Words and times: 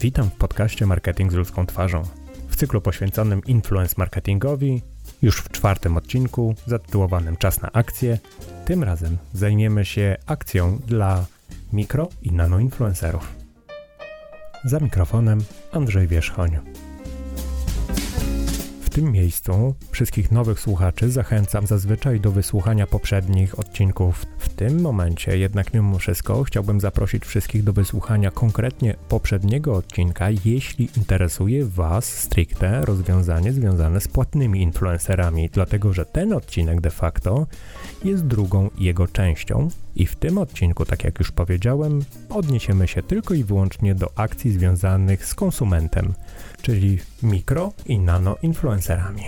Witam 0.00 0.30
w 0.30 0.34
podcaście 0.34 0.86
Marketing 0.86 1.32
z 1.32 1.34
ludzką 1.34 1.66
twarzą. 1.66 2.02
W 2.48 2.56
cyklu 2.56 2.80
poświęconym 2.80 3.42
influence 3.46 3.94
marketingowi, 3.98 4.82
już 5.22 5.36
w 5.36 5.48
czwartym 5.48 5.96
odcinku 5.96 6.54
zatytułowanym 6.66 7.36
Czas 7.36 7.62
na 7.62 7.72
akcję, 7.72 8.18
tym 8.64 8.84
razem 8.84 9.16
zajmiemy 9.32 9.84
się 9.84 10.16
akcją 10.26 10.78
dla 10.86 11.26
mikro 11.72 12.08
i 12.22 12.32
nanoinfluencerów. 12.32 13.34
Za 14.64 14.80
mikrofonem 14.80 15.44
Andrzej 15.72 16.08
Wierzchoń. 16.08 16.58
W 18.90 18.92
tym 18.92 19.12
miejscu 19.12 19.74
wszystkich 19.90 20.32
nowych 20.32 20.60
słuchaczy 20.60 21.10
zachęcam 21.10 21.66
zazwyczaj 21.66 22.20
do 22.20 22.30
wysłuchania 22.30 22.86
poprzednich 22.86 23.58
odcinków. 23.58 24.26
W 24.38 24.48
tym 24.48 24.80
momencie 24.80 25.38
jednak 25.38 25.74
mimo 25.74 25.98
wszystko 25.98 26.44
chciałbym 26.44 26.80
zaprosić 26.80 27.24
wszystkich 27.24 27.64
do 27.64 27.72
wysłuchania 27.72 28.30
konkretnie 28.30 28.94
poprzedniego 29.08 29.74
odcinka, 29.74 30.26
jeśli 30.44 30.88
interesuje 30.96 31.64
Was 31.64 32.04
stricte 32.04 32.84
rozwiązanie 32.84 33.52
związane 33.52 34.00
z 34.00 34.08
płatnymi 34.08 34.62
influencerami, 34.62 35.50
dlatego 35.52 35.92
że 35.92 36.04
ten 36.04 36.32
odcinek 36.32 36.80
de 36.80 36.90
facto 36.90 37.46
jest 38.04 38.26
drugą 38.26 38.70
jego 38.78 39.08
częścią 39.08 39.68
i 39.96 40.06
w 40.06 40.16
tym 40.16 40.38
odcinku, 40.38 40.84
tak 40.84 41.04
jak 41.04 41.18
już 41.18 41.32
powiedziałem, 41.32 42.04
odniesiemy 42.28 42.88
się 42.88 43.02
tylko 43.02 43.34
i 43.34 43.44
wyłącznie 43.44 43.94
do 43.94 44.18
akcji 44.18 44.52
związanych 44.52 45.26
z 45.26 45.34
konsumentem, 45.34 46.14
czyli 46.62 46.98
mikro 47.22 47.72
i 47.86 47.98
nano 47.98 48.36
influencerami. 48.42 49.22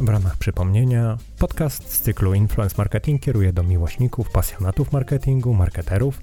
W 0.00 0.08
ramach 0.08 0.36
przypomnienia, 0.36 1.18
podcast 1.38 1.94
z 1.94 2.00
cyklu 2.00 2.34
Influence 2.34 2.74
Marketing 2.78 3.22
kieruje 3.22 3.52
do 3.52 3.62
miłośników, 3.62 4.30
pasjonatów 4.30 4.92
marketingu, 4.92 5.54
marketerów, 5.54 6.20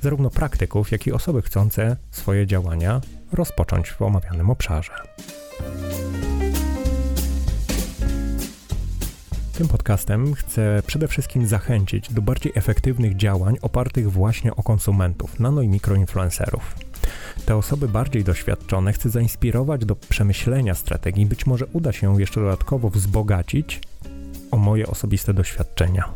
zarówno 0.00 0.30
praktyków, 0.30 0.92
jak 0.92 1.06
i 1.06 1.12
osoby 1.12 1.42
chcące 1.42 1.96
swoje 2.10 2.46
działania 2.46 3.00
rozpocząć 3.32 3.90
w 3.90 4.02
omawianym 4.02 4.50
obszarze. 4.50 4.92
Tym 9.52 9.68
podcastem 9.68 10.34
chcę 10.34 10.82
przede 10.86 11.08
wszystkim 11.08 11.46
zachęcić 11.46 12.12
do 12.12 12.22
bardziej 12.22 12.52
efektywnych 12.54 13.16
działań 13.16 13.56
opartych 13.62 14.12
właśnie 14.12 14.56
o 14.56 14.62
konsumentów, 14.62 15.40
nano 15.40 15.62
i 15.62 15.68
mikroinfluencerów. 15.68 16.74
Te 17.46 17.56
osoby 17.56 17.88
bardziej 17.88 18.24
doświadczone 18.24 18.92
chcę 18.92 19.10
zainspirować 19.10 19.84
do 19.84 19.96
przemyślenia 19.96 20.74
strategii, 20.74 21.26
być 21.26 21.46
może 21.46 21.66
uda 21.66 21.92
się 21.92 22.20
jeszcze 22.20 22.40
dodatkowo 22.40 22.90
wzbogacić 22.90 23.80
o 24.50 24.56
moje 24.56 24.86
osobiste 24.86 25.34
doświadczenia. 25.34 26.12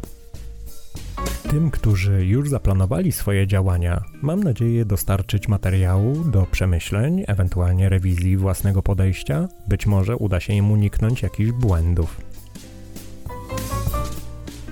Tym, 1.50 1.70
którzy 1.70 2.26
już 2.26 2.48
zaplanowali 2.48 3.12
swoje 3.12 3.46
działania, 3.46 4.04
mam 4.22 4.42
nadzieję 4.42 4.84
dostarczyć 4.84 5.48
materiału 5.48 6.24
do 6.24 6.46
przemyśleń, 6.50 7.24
ewentualnie 7.26 7.88
rewizji 7.88 8.36
własnego 8.36 8.82
podejścia. 8.82 9.48
Być 9.68 9.86
może 9.86 10.16
uda 10.16 10.40
się 10.40 10.52
im 10.52 10.70
uniknąć 10.70 11.22
jakichś 11.22 11.50
błędów. 11.50 12.20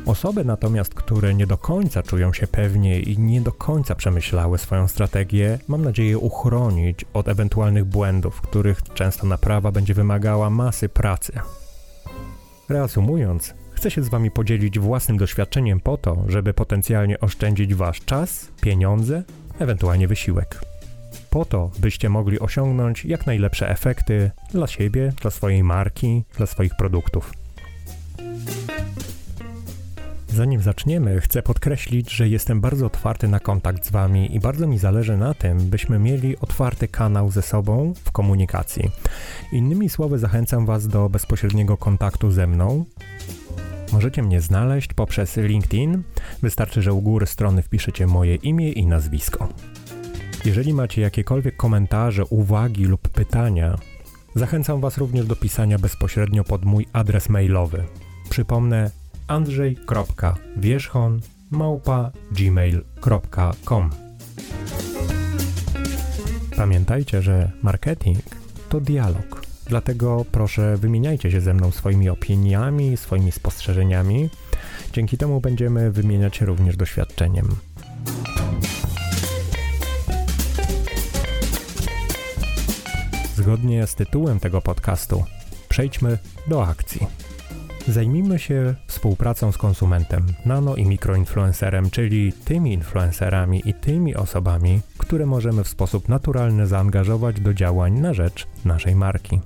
Osoby 0.06 0.44
natomiast, 0.44 0.94
które 0.94 1.34
nie 1.34 1.46
do 1.46 1.58
końca 1.58 2.02
czują 2.02 2.32
się 2.32 2.46
pewnie 2.46 3.00
i 3.00 3.18
nie 3.18 3.40
do 3.40 3.52
końca 3.52 3.94
przemyślały 3.94 4.58
swoją 4.58 4.88
strategię, 4.88 5.58
mam 5.68 5.84
nadzieję 5.84 6.18
uchronić 6.18 7.04
od 7.12 7.28
ewentualnych 7.28 7.84
błędów, 7.84 8.40
których 8.40 8.82
często 8.82 9.26
naprawa 9.26 9.72
będzie 9.72 9.94
wymagała 9.94 10.50
masy 10.50 10.88
pracy. 10.88 11.32
Reasumując, 12.68 13.54
chcę 13.72 13.90
się 13.90 14.02
z 14.02 14.08
Wami 14.08 14.30
podzielić 14.30 14.78
własnym 14.78 15.18
doświadczeniem 15.18 15.80
po 15.80 15.96
to, 15.96 16.24
żeby 16.28 16.54
potencjalnie 16.54 17.20
oszczędzić 17.20 17.74
Wasz 17.74 18.00
czas, 18.00 18.48
pieniądze, 18.60 19.22
ewentualnie 19.58 20.08
wysiłek. 20.08 20.60
Po 21.30 21.44
to, 21.44 21.70
byście 21.78 22.08
mogli 22.08 22.40
osiągnąć 22.40 23.04
jak 23.04 23.26
najlepsze 23.26 23.70
efekty 23.70 24.30
dla 24.50 24.66
siebie, 24.66 25.12
dla 25.20 25.30
swojej 25.30 25.64
marki, 25.64 26.24
dla 26.36 26.46
swoich 26.46 26.76
produktów. 26.76 27.32
Zanim 30.34 30.62
zaczniemy, 30.62 31.20
chcę 31.20 31.42
podkreślić, 31.42 32.12
że 32.12 32.28
jestem 32.28 32.60
bardzo 32.60 32.86
otwarty 32.86 33.28
na 33.28 33.40
kontakt 33.40 33.86
z 33.86 33.90
Wami 33.90 34.36
i 34.36 34.40
bardzo 34.40 34.66
mi 34.66 34.78
zależy 34.78 35.16
na 35.16 35.34
tym, 35.34 35.58
byśmy 35.58 35.98
mieli 35.98 36.38
otwarty 36.38 36.88
kanał 36.88 37.30
ze 37.30 37.42
sobą 37.42 37.92
w 38.04 38.12
komunikacji. 38.12 38.90
Innymi 39.52 39.88
słowy, 39.88 40.18
zachęcam 40.18 40.66
Was 40.66 40.88
do 40.88 41.08
bezpośredniego 41.08 41.76
kontaktu 41.76 42.30
ze 42.30 42.46
mną. 42.46 42.84
Możecie 43.92 44.22
mnie 44.22 44.40
znaleźć 44.40 44.92
poprzez 44.94 45.36
LinkedIn. 45.36 46.02
Wystarczy, 46.42 46.82
że 46.82 46.92
u 46.92 47.02
góry 47.02 47.26
strony 47.26 47.62
wpiszecie 47.62 48.06
moje 48.06 48.34
imię 48.34 48.72
i 48.72 48.86
nazwisko. 48.86 49.48
Jeżeli 50.44 50.74
macie 50.74 51.02
jakiekolwiek 51.02 51.56
komentarze, 51.56 52.24
uwagi 52.24 52.84
lub 52.84 53.08
pytania, 53.08 53.78
zachęcam 54.34 54.80
Was 54.80 54.98
również 54.98 55.26
do 55.26 55.36
pisania 55.36 55.78
bezpośrednio 55.78 56.44
pod 56.44 56.64
mój 56.64 56.86
adres 56.92 57.28
mailowy. 57.28 57.84
Przypomnę 58.30 59.03
andrzej.wierzchon 59.26 61.20
małpa 61.50 62.10
gmail.com 62.32 63.90
Pamiętajcie, 66.56 67.22
że 67.22 67.50
marketing 67.62 68.18
to 68.68 68.80
dialog. 68.80 69.42
Dlatego 69.66 70.24
proszę 70.32 70.76
wymieniajcie 70.76 71.30
się 71.30 71.40
ze 71.40 71.54
mną 71.54 71.70
swoimi 71.70 72.08
opiniami, 72.08 72.96
swoimi 72.96 73.32
spostrzeżeniami. 73.32 74.30
Dzięki 74.92 75.18
temu 75.18 75.40
będziemy 75.40 75.90
wymieniać 75.90 76.36
się 76.36 76.46
również 76.46 76.76
doświadczeniem. 76.76 77.48
Zgodnie 83.36 83.86
z 83.86 83.94
tytułem 83.94 84.40
tego 84.40 84.60
podcastu, 84.60 85.24
przejdźmy 85.68 86.18
do 86.48 86.66
akcji. 86.66 87.23
Zajmijmy 87.88 88.38
się 88.38 88.74
współpracą 88.86 89.52
z 89.52 89.58
konsumentem, 89.58 90.26
nano 90.44 90.76
i 90.76 90.86
mikroinfluencerem, 90.86 91.90
czyli 91.90 92.32
tymi 92.32 92.72
influencerami 92.72 93.62
i 93.64 93.74
tymi 93.74 94.16
osobami, 94.16 94.80
które 94.98 95.26
możemy 95.26 95.64
w 95.64 95.68
sposób 95.68 96.08
naturalny 96.08 96.66
zaangażować 96.66 97.40
do 97.40 97.54
działań 97.54 97.92
na 98.00 98.14
rzecz 98.14 98.46
naszej 98.64 98.94
marki. 98.94 99.40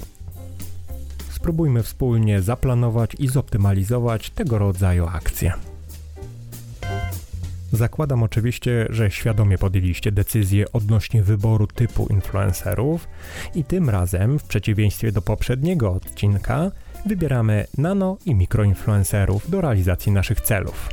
Spróbujmy 1.30 1.82
wspólnie 1.82 2.42
zaplanować 2.42 3.14
i 3.18 3.28
zoptymalizować 3.28 4.30
tego 4.30 4.58
rodzaju 4.58 5.06
akcje. 5.06 5.52
Zakładam 7.72 8.22
oczywiście, 8.22 8.86
że 8.90 9.10
świadomie 9.10 9.58
podjęliście 9.58 10.12
decyzję 10.12 10.72
odnośnie 10.72 11.22
wyboru 11.22 11.66
typu 11.66 12.06
influencerów 12.10 13.08
i 13.54 13.64
tym 13.64 13.90
razem, 13.90 14.38
w 14.38 14.44
przeciwieństwie 14.44 15.12
do 15.12 15.22
poprzedniego 15.22 15.92
odcinka, 15.92 16.70
wybieramy 17.06 17.66
nano 17.78 18.16
i 18.26 18.34
mikroinfluencerów 18.34 19.50
do 19.50 19.60
realizacji 19.60 20.12
naszych 20.12 20.40
celów. 20.40 20.88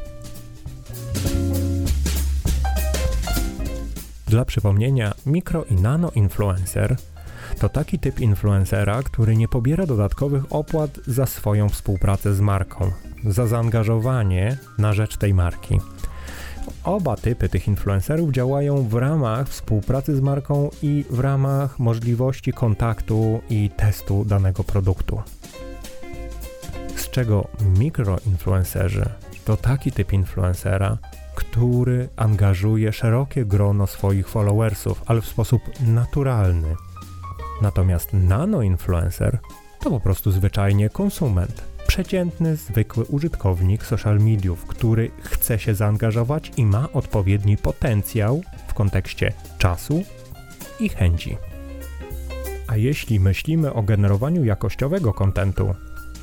Dla 4.27 4.45
przypomnienia, 4.45 5.13
mikro 5.25 5.63
i 5.63 5.75
nano 5.75 6.11
influencer 6.15 6.95
to 7.59 7.69
taki 7.69 7.99
typ 7.99 8.19
influencera, 8.19 9.03
który 9.03 9.35
nie 9.35 9.47
pobiera 9.47 9.85
dodatkowych 9.85 10.43
opłat 10.49 10.99
za 11.07 11.25
swoją 11.25 11.69
współpracę 11.69 12.33
z 12.33 12.41
marką, 12.41 12.91
za 13.25 13.47
zaangażowanie 13.47 14.57
na 14.77 14.93
rzecz 14.93 15.17
tej 15.17 15.33
marki. 15.33 15.79
Oba 16.83 17.15
typy 17.15 17.49
tych 17.49 17.67
influencerów 17.67 18.31
działają 18.31 18.87
w 18.87 18.93
ramach 18.93 19.49
współpracy 19.49 20.15
z 20.15 20.21
marką 20.21 20.69
i 20.81 21.05
w 21.09 21.19
ramach 21.19 21.79
możliwości 21.79 22.53
kontaktu 22.53 23.41
i 23.49 23.69
testu 23.69 24.25
danego 24.25 24.63
produktu 24.63 25.21
czego 27.15 27.47
mikroinfluencerzy 27.79 29.09
to 29.45 29.57
taki 29.57 29.91
typ 29.91 30.13
influencera, 30.13 30.97
który 31.35 32.09
angażuje 32.15 32.93
szerokie 32.93 33.45
grono 33.45 33.87
swoich 33.87 34.29
followersów, 34.29 35.03
ale 35.05 35.21
w 35.21 35.25
sposób 35.25 35.61
naturalny. 35.87 36.75
Natomiast 37.61 38.13
nanoinfluencer 38.13 39.39
to 39.79 39.89
po 39.89 39.99
prostu 39.99 40.31
zwyczajnie 40.31 40.89
konsument, 40.89 41.63
przeciętny, 41.87 42.55
zwykły 42.55 43.05
użytkownik 43.05 43.85
social 43.85 44.19
mediów, 44.19 44.65
który 44.65 45.11
chce 45.21 45.59
się 45.59 45.75
zaangażować 45.75 46.51
i 46.57 46.65
ma 46.65 46.91
odpowiedni 46.93 47.57
potencjał 47.57 48.43
w 48.67 48.73
kontekście 48.73 49.33
czasu 49.57 50.03
i 50.79 50.89
chęci. 50.89 51.37
A 52.67 52.77
jeśli 52.77 53.19
myślimy 53.19 53.73
o 53.73 53.83
generowaniu 53.83 54.45
jakościowego 54.45 55.13
kontentu, 55.13 55.75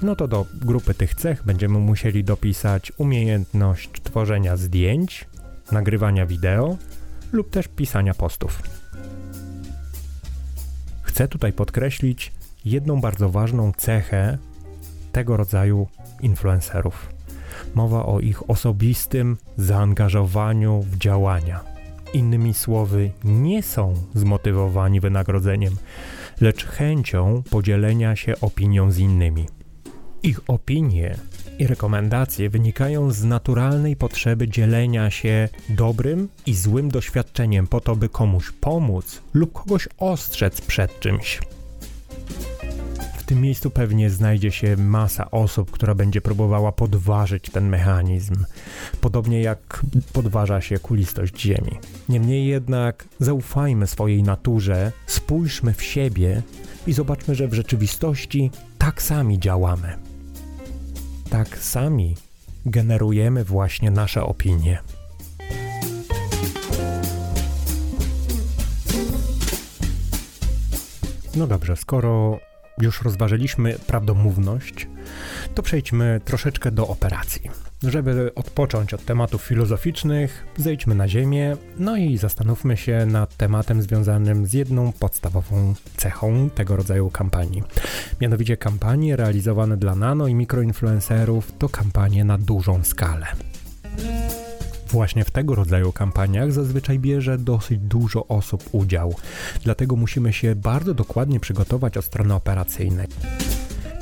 no 0.02 0.16
to 0.16 0.28
do 0.28 0.46
grupy 0.54 0.94
tych 0.94 1.14
cech 1.14 1.42
będziemy 1.44 1.78
musieli 1.78 2.24
dopisać 2.24 2.92
umiejętność 2.98 3.90
tworzenia 4.02 4.56
zdjęć, 4.56 5.26
nagrywania 5.72 6.26
wideo 6.26 6.76
lub 7.32 7.50
też 7.50 7.68
pisania 7.68 8.14
postów. 8.14 8.62
Chcę 11.02 11.28
tutaj 11.28 11.52
podkreślić 11.52 12.32
jedną 12.64 13.00
bardzo 13.00 13.28
ważną 13.28 13.72
cechę 13.76 14.38
tego 15.12 15.36
rodzaju 15.36 15.86
influencerów. 16.20 17.08
Mowa 17.74 18.06
o 18.06 18.20
ich 18.20 18.50
osobistym 18.50 19.36
zaangażowaniu 19.56 20.82
w 20.82 20.98
działania. 20.98 21.60
Innymi 22.14 22.54
słowy, 22.54 23.10
nie 23.24 23.62
są 23.62 23.94
zmotywowani 24.14 25.00
wynagrodzeniem, 25.00 25.76
lecz 26.40 26.66
chęcią 26.66 27.42
podzielenia 27.50 28.16
się 28.16 28.40
opinią 28.40 28.90
z 28.90 28.98
innymi. 28.98 29.46
Ich 30.24 30.40
opinie 30.46 31.16
i 31.58 31.66
rekomendacje 31.66 32.50
wynikają 32.50 33.10
z 33.10 33.24
naturalnej 33.24 33.96
potrzeby 33.96 34.48
dzielenia 34.48 35.10
się 35.10 35.48
dobrym 35.68 36.28
i 36.46 36.54
złym 36.54 36.90
doświadczeniem 36.90 37.66
po 37.66 37.80
to, 37.80 37.96
by 37.96 38.08
komuś 38.08 38.50
pomóc 38.50 39.22
lub 39.34 39.52
kogoś 39.52 39.88
ostrzec 39.98 40.60
przed 40.60 41.00
czymś. 41.00 41.40
W 43.16 43.24
tym 43.24 43.40
miejscu 43.40 43.70
pewnie 43.70 44.10
znajdzie 44.10 44.50
się 44.50 44.76
masa 44.76 45.30
osób, 45.30 45.70
która 45.70 45.94
będzie 45.94 46.20
próbowała 46.20 46.72
podważyć 46.72 47.50
ten 47.50 47.68
mechanizm, 47.68 48.34
podobnie 49.00 49.42
jak 49.42 49.82
podważa 50.12 50.60
się 50.60 50.78
kulistość 50.78 51.40
Ziemi. 51.40 51.78
Niemniej 52.08 52.46
jednak 52.46 53.08
zaufajmy 53.20 53.86
swojej 53.86 54.22
naturze, 54.22 54.92
spójrzmy 55.06 55.74
w 55.74 55.82
siebie 55.82 56.42
i 56.86 56.92
zobaczmy, 56.92 57.34
że 57.34 57.48
w 57.48 57.54
rzeczywistości 57.54 58.50
tak 58.78 59.02
sami 59.02 59.38
działamy. 59.38 60.11
Tak 61.32 61.58
sami 61.58 62.16
generujemy 62.66 63.44
właśnie 63.44 63.90
nasze 63.90 64.24
opinie. 64.24 64.78
No 71.36 71.46
dobrze, 71.46 71.76
skoro 71.76 72.38
już 72.80 73.02
rozważyliśmy 73.02 73.78
prawdomówność, 73.86 74.88
to 75.54 75.62
przejdźmy 75.62 76.20
troszeczkę 76.24 76.70
do 76.70 76.88
operacji. 76.88 77.50
Żeby 77.82 78.34
odpocząć 78.34 78.94
od 78.94 79.04
tematów 79.04 79.42
filozoficznych, 79.42 80.44
zejdźmy 80.56 80.94
na 80.94 81.08
ziemię, 81.08 81.56
no 81.78 81.96
i 81.96 82.18
zastanówmy 82.18 82.76
się 82.76 83.06
nad 83.06 83.36
tematem 83.36 83.82
związanym 83.82 84.46
z 84.46 84.52
jedną 84.52 84.92
podstawową 84.92 85.74
cechą 85.96 86.50
tego 86.50 86.76
rodzaju 86.76 87.10
kampanii. 87.10 87.62
Mianowicie 88.20 88.56
kampanie 88.56 89.16
realizowane 89.16 89.76
dla 89.76 89.94
nano 89.94 90.26
i 90.28 90.34
mikroinfluencerów 90.34 91.52
to 91.58 91.68
kampanie 91.68 92.24
na 92.24 92.38
dużą 92.38 92.84
skalę. 92.84 93.26
Właśnie 94.88 95.24
w 95.24 95.30
tego 95.30 95.54
rodzaju 95.54 95.92
kampaniach 95.92 96.52
zazwyczaj 96.52 96.98
bierze 96.98 97.38
dosyć 97.38 97.78
dużo 97.78 98.26
osób 98.26 98.68
udział, 98.72 99.14
dlatego 99.64 99.96
musimy 99.96 100.32
się 100.32 100.54
bardzo 100.54 100.94
dokładnie 100.94 101.40
przygotować 101.40 101.96
od 101.96 102.04
strony 102.04 102.34
operacyjnej. 102.34 103.06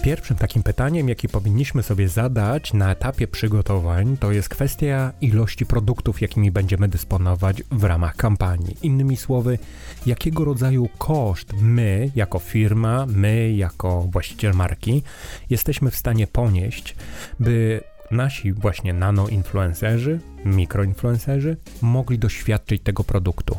Pierwszym 0.03 0.37
takim 0.37 0.63
pytaniem, 0.63 1.09
jakie 1.09 1.29
powinniśmy 1.29 1.83
sobie 1.83 2.09
zadać 2.09 2.73
na 2.73 2.91
etapie 2.93 3.29
przygotowań, 3.29 4.17
to 4.17 4.33
jest 4.33 4.49
kwestia 4.49 5.13
ilości 5.21 5.67
produktów, 5.67 6.21
jakimi 6.21 6.51
będziemy 6.51 6.89
dysponować 6.89 7.63
w 7.71 7.85
ramach 7.85 8.17
kampanii. 8.17 8.77
Innymi 8.83 9.17
słowy, 9.17 9.59
jakiego 10.07 10.45
rodzaju 10.45 10.89
koszt 10.99 11.53
my, 11.61 12.11
jako 12.17 12.39
firma, 12.39 13.07
my, 13.07 13.53
jako 13.53 14.03
właściciel 14.03 14.55
marki, 14.55 15.03
jesteśmy 15.51 15.91
w 15.91 15.97
stanie 15.97 16.27
ponieść, 16.27 16.97
by 17.41 17.81
nasi 18.11 18.53
właśnie 18.53 18.93
nano-influencerzy, 18.93 20.21
mikroinfluencerzy 20.45 21.57
mogli 21.83 22.19
doświadczyć 22.19 22.83
tego 22.83 23.05
produktu. 23.05 23.57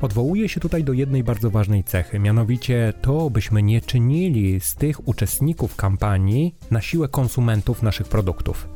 Odwołuję 0.00 0.48
się 0.48 0.60
tutaj 0.60 0.84
do 0.84 0.92
jednej 0.92 1.24
bardzo 1.24 1.50
ważnej 1.50 1.84
cechy, 1.84 2.18
mianowicie 2.18 2.92
to, 3.02 3.30
byśmy 3.30 3.62
nie 3.62 3.80
czynili 3.80 4.60
z 4.60 4.74
tych 4.74 5.08
uczestników 5.08 5.76
kampanii 5.76 6.54
na 6.70 6.80
siłę 6.80 7.08
konsumentów 7.08 7.82
naszych 7.82 8.08
produktów. 8.08 8.68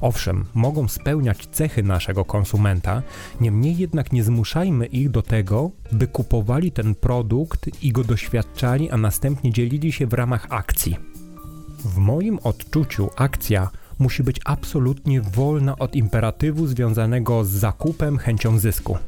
Owszem, 0.00 0.44
mogą 0.54 0.88
spełniać 0.88 1.46
cechy 1.46 1.82
naszego 1.82 2.24
konsumenta, 2.24 3.02
niemniej 3.40 3.76
jednak 3.76 4.12
nie 4.12 4.24
zmuszajmy 4.24 4.86
ich 4.86 5.10
do 5.10 5.22
tego, 5.22 5.70
by 5.92 6.06
kupowali 6.06 6.72
ten 6.72 6.94
produkt 6.94 7.82
i 7.82 7.92
go 7.92 8.04
doświadczali, 8.04 8.90
a 8.90 8.96
następnie 8.96 9.52
dzielili 9.52 9.92
się 9.92 10.06
w 10.06 10.12
ramach 10.12 10.46
akcji. 10.50 10.96
W 11.84 11.96
moim 11.96 12.38
odczuciu 12.42 13.10
akcja 13.16 13.68
musi 13.98 14.22
być 14.22 14.40
absolutnie 14.44 15.20
wolna 15.20 15.78
od 15.78 15.96
imperatywu 15.96 16.66
związanego 16.66 17.44
z 17.44 17.48
zakupem, 17.48 18.18
chęcią 18.18 18.58
zysku. 18.58 18.98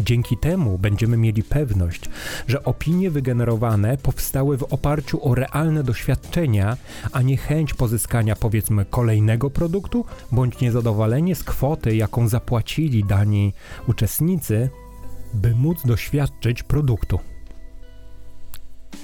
Dzięki 0.00 0.36
temu 0.36 0.78
będziemy 0.78 1.16
mieli 1.16 1.42
pewność, 1.42 2.10
że 2.48 2.64
opinie 2.64 3.10
wygenerowane 3.10 3.98
powstały 3.98 4.58
w 4.58 4.62
oparciu 4.62 5.28
o 5.28 5.34
realne 5.34 5.82
doświadczenia, 5.82 6.76
a 7.12 7.22
nie 7.22 7.36
chęć 7.36 7.74
pozyskania 7.74 8.36
powiedzmy 8.36 8.84
kolejnego 8.84 9.50
produktu 9.50 10.04
bądź 10.32 10.60
niezadowolenie 10.60 11.34
z 11.34 11.44
kwoty, 11.44 11.96
jaką 11.96 12.28
zapłacili 12.28 13.04
dani 13.04 13.52
uczestnicy, 13.86 14.70
by 15.34 15.54
móc 15.54 15.86
doświadczyć 15.86 16.62
produktu 16.62 17.20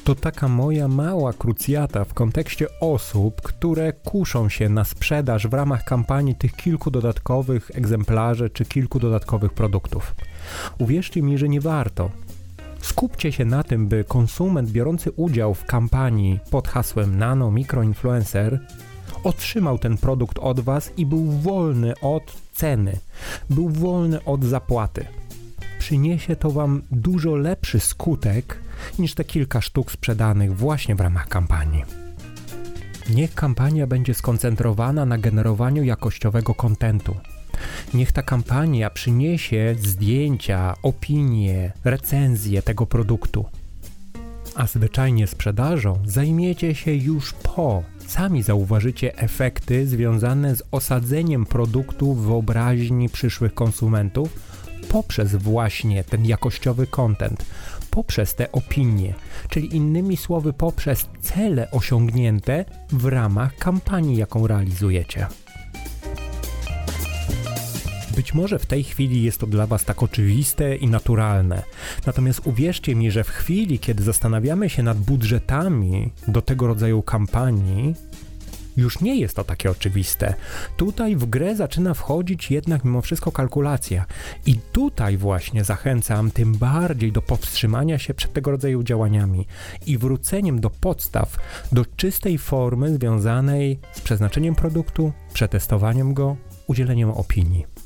to 0.04 0.14
taka 0.14 0.48
moja 0.48 0.88
mała 0.88 1.32
krucjata 1.32 2.04
w 2.04 2.14
kontekście 2.14 2.66
osób, 2.80 3.42
które 3.42 3.92
kuszą 3.92 4.48
się 4.48 4.68
na 4.68 4.84
sprzedaż 4.84 5.46
w 5.46 5.52
ramach 5.52 5.84
kampanii 5.84 6.34
tych 6.34 6.56
kilku 6.56 6.90
dodatkowych 6.90 7.70
egzemplarzy 7.74 8.50
czy 8.50 8.64
kilku 8.64 8.98
dodatkowych 8.98 9.52
produktów. 9.52 10.14
Uwierzcie 10.78 11.22
mi, 11.22 11.38
że 11.38 11.48
nie 11.48 11.60
warto. 11.60 12.10
Skupcie 12.80 13.32
się 13.32 13.44
na 13.44 13.62
tym, 13.62 13.88
by 13.88 14.04
konsument 14.04 14.70
biorący 14.70 15.12
udział 15.12 15.54
w 15.54 15.64
kampanii 15.64 16.40
pod 16.50 16.68
hasłem 16.68 17.18
Nano 17.18 17.50
Microinfluencer 17.50 18.60
otrzymał 19.24 19.78
ten 19.78 19.96
produkt 19.96 20.38
od 20.38 20.60
Was 20.60 20.92
i 20.96 21.06
był 21.06 21.24
wolny 21.24 21.94
od 22.00 22.22
ceny, 22.54 22.98
był 23.50 23.68
wolny 23.68 24.24
od 24.24 24.44
zapłaty. 24.44 25.06
Przyniesie 25.78 26.36
to 26.36 26.50
Wam 26.50 26.82
dużo 26.90 27.36
lepszy 27.36 27.80
skutek 27.80 28.65
niż 28.98 29.14
te 29.14 29.24
kilka 29.24 29.60
sztuk 29.60 29.92
sprzedanych 29.92 30.56
właśnie 30.56 30.94
w 30.94 31.00
ramach 31.00 31.28
kampanii. 31.28 31.84
Niech 33.10 33.34
kampania 33.34 33.86
będzie 33.86 34.14
skoncentrowana 34.14 35.06
na 35.06 35.18
generowaniu 35.18 35.84
jakościowego 35.84 36.54
kontentu. 36.54 37.16
Niech 37.94 38.12
ta 38.12 38.22
kampania 38.22 38.90
przyniesie 38.90 39.76
zdjęcia, 39.78 40.74
opinie, 40.82 41.72
recenzje 41.84 42.62
tego 42.62 42.86
produktu. 42.86 43.44
A 44.54 44.66
zwyczajnie 44.66 45.26
sprzedażą 45.26 45.98
zajmiecie 46.04 46.74
się 46.74 46.94
już 46.94 47.32
po. 47.32 47.82
Sami 48.06 48.42
zauważycie 48.42 49.18
efekty 49.18 49.86
związane 49.86 50.56
z 50.56 50.62
osadzeniem 50.70 51.46
produktu 51.46 52.14
w 52.14 52.26
wyobraźni 52.26 53.08
przyszłych 53.08 53.54
konsumentów 53.54 54.28
poprzez 54.88 55.34
właśnie 55.34 56.04
ten 56.04 56.24
jakościowy 56.24 56.86
content, 56.86 57.44
poprzez 57.96 58.34
te 58.34 58.52
opinie, 58.52 59.14
czyli 59.48 59.76
innymi 59.76 60.16
słowy 60.16 60.52
poprzez 60.52 61.06
cele 61.20 61.70
osiągnięte 61.70 62.64
w 62.92 63.04
ramach 63.04 63.56
kampanii, 63.56 64.16
jaką 64.16 64.46
realizujecie. 64.46 65.26
Być 68.16 68.34
może 68.34 68.58
w 68.58 68.66
tej 68.66 68.84
chwili 68.84 69.22
jest 69.22 69.40
to 69.40 69.46
dla 69.46 69.66
Was 69.66 69.84
tak 69.84 70.02
oczywiste 70.02 70.76
i 70.76 70.86
naturalne. 70.88 71.62
Natomiast 72.06 72.46
uwierzcie 72.46 72.94
mi, 72.94 73.10
że 73.10 73.24
w 73.24 73.28
chwili, 73.28 73.78
kiedy 73.78 74.02
zastanawiamy 74.02 74.70
się 74.70 74.82
nad 74.82 74.98
budżetami 74.98 76.12
do 76.28 76.42
tego 76.42 76.66
rodzaju 76.66 77.02
kampanii, 77.02 77.94
już 78.76 79.00
nie 79.00 79.16
jest 79.16 79.36
to 79.36 79.44
takie 79.44 79.70
oczywiste. 79.70 80.34
Tutaj 80.76 81.16
w 81.16 81.26
grę 81.26 81.56
zaczyna 81.56 81.94
wchodzić 81.94 82.50
jednak 82.50 82.84
mimo 82.84 83.02
wszystko 83.02 83.32
kalkulacja. 83.32 84.06
I 84.46 84.54
tutaj 84.72 85.16
właśnie 85.16 85.64
zachęcam 85.64 86.30
tym 86.30 86.52
bardziej 86.52 87.12
do 87.12 87.22
powstrzymania 87.22 87.98
się 87.98 88.14
przed 88.14 88.32
tego 88.32 88.50
rodzaju 88.50 88.82
działaniami 88.82 89.46
i 89.86 89.98
wróceniem 89.98 90.60
do 90.60 90.70
podstaw, 90.70 91.36
do 91.72 91.84
czystej 91.96 92.38
formy 92.38 92.94
związanej 92.94 93.78
z 93.92 94.00
przeznaczeniem 94.00 94.54
produktu, 94.54 95.12
przetestowaniem 95.32 96.14
go, 96.14 96.36
udzieleniem 96.66 97.10
opinii. 97.10 97.85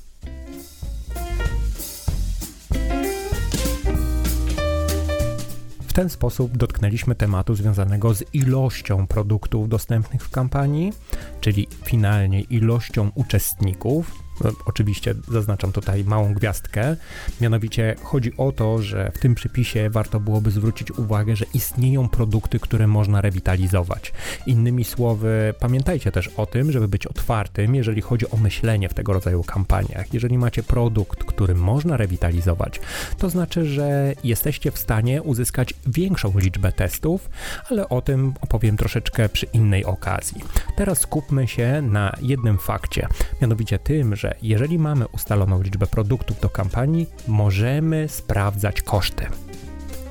W 5.90 5.92
ten 5.92 6.08
sposób 6.08 6.56
dotknęliśmy 6.56 7.14
tematu 7.14 7.54
związanego 7.54 8.14
z 8.14 8.24
ilością 8.34 9.06
produktów 9.06 9.68
dostępnych 9.68 10.22
w 10.22 10.30
kampanii, 10.30 10.92
czyli 11.40 11.68
finalnie 11.84 12.40
ilością 12.40 13.10
uczestników, 13.14 14.22
no, 14.44 14.50
oczywiście 14.64 15.14
zaznaczam 15.28 15.72
tutaj 15.72 16.04
małą 16.04 16.34
gwiazdkę. 16.34 16.96
Mianowicie 17.40 17.96
chodzi 18.02 18.36
o 18.36 18.52
to, 18.52 18.82
że 18.82 19.12
w 19.14 19.18
tym 19.18 19.34
przypisie 19.34 19.90
warto 19.90 20.20
byłoby 20.20 20.50
zwrócić 20.50 20.90
uwagę, 20.90 21.36
że 21.36 21.44
istnieją 21.54 22.08
produkty, 22.08 22.58
które 22.58 22.86
można 22.86 23.20
rewitalizować. 23.20 24.12
Innymi 24.46 24.84
słowy, 24.84 25.54
pamiętajcie 25.60 26.12
też 26.12 26.28
o 26.28 26.46
tym, 26.46 26.72
żeby 26.72 26.88
być 26.88 27.06
otwartym, 27.06 27.74
jeżeli 27.74 28.00
chodzi 28.00 28.30
o 28.30 28.36
myślenie 28.36 28.88
w 28.88 28.94
tego 28.94 29.12
rodzaju 29.12 29.44
kampaniach. 29.44 30.14
Jeżeli 30.14 30.38
macie 30.38 30.62
produkt, 30.62 31.24
który 31.24 31.54
można 31.54 31.96
rewitalizować, 31.96 32.80
to 33.18 33.30
znaczy, 33.30 33.66
że 33.66 34.12
jesteście 34.24 34.70
w 34.70 34.78
stanie 34.78 35.22
uzyskać 35.22 35.74
większą 35.86 36.38
liczbę 36.38 36.72
testów, 36.72 37.30
ale 37.70 37.88
o 37.88 38.02
tym 38.02 38.34
opowiem 38.40 38.76
troszeczkę 38.76 39.28
przy 39.28 39.46
innej 39.46 39.84
okazji. 39.84 40.40
Teraz 40.76 41.00
skupmy 41.00 41.48
się 41.48 41.82
na 41.82 42.16
jednym 42.22 42.58
fakcie, 42.58 43.08
mianowicie 43.42 43.78
tym, 43.78 44.16
że 44.16 44.29
że 44.30 44.36
jeżeli 44.42 44.78
mamy 44.78 45.08
ustaloną 45.08 45.62
liczbę 45.62 45.86
produktów 45.86 46.40
do 46.40 46.48
kampanii, 46.48 47.06
możemy 47.28 48.08
sprawdzać 48.08 48.82
koszty. 48.82 49.26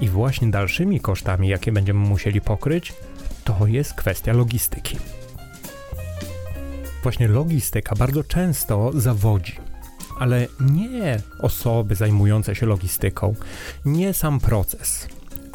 I 0.01 0.09
właśnie 0.09 0.51
dalszymi 0.51 0.99
kosztami, 0.99 1.47
jakie 1.47 1.71
będziemy 1.71 1.99
musieli 1.99 2.41
pokryć, 2.41 2.93
to 3.43 3.67
jest 3.67 3.93
kwestia 3.93 4.33
logistyki. 4.33 4.97
Właśnie 7.03 7.27
logistyka 7.27 7.95
bardzo 7.95 8.23
często 8.23 8.91
zawodzi, 8.93 9.55
ale 10.19 10.47
nie 10.59 11.19
osoby 11.39 11.95
zajmujące 11.95 12.55
się 12.55 12.65
logistyką, 12.65 13.35
nie 13.85 14.13
sam 14.13 14.39
proces. 14.39 15.07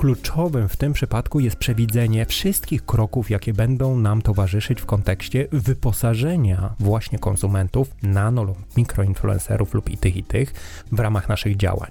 Kluczowym 0.05 0.69
w 0.69 0.77
tym 0.77 0.93
przypadku 0.93 1.41
jest 1.41 1.57
przewidzenie 1.57 2.27
wszystkich 2.27 2.87
kroków, 2.87 3.31
jakie 3.31 3.53
będą 3.53 3.99
nam 3.99 4.23
towarzyszyć 4.23 4.81
w 4.81 4.87
kontekście 4.87 5.49
wyposażenia 5.53 6.75
właśnie 6.79 7.19
konsumentów, 7.19 7.89
nano 8.03 8.43
lub 8.43 8.77
mikroinfluencerów 8.77 9.75
lub 9.75 9.91
i 9.91 9.99
tych 9.99 10.17
i 10.17 10.25
tych 10.25 10.53
w 10.93 11.01
ramach 11.01 11.29
naszych 11.29 11.57
działań. 11.57 11.91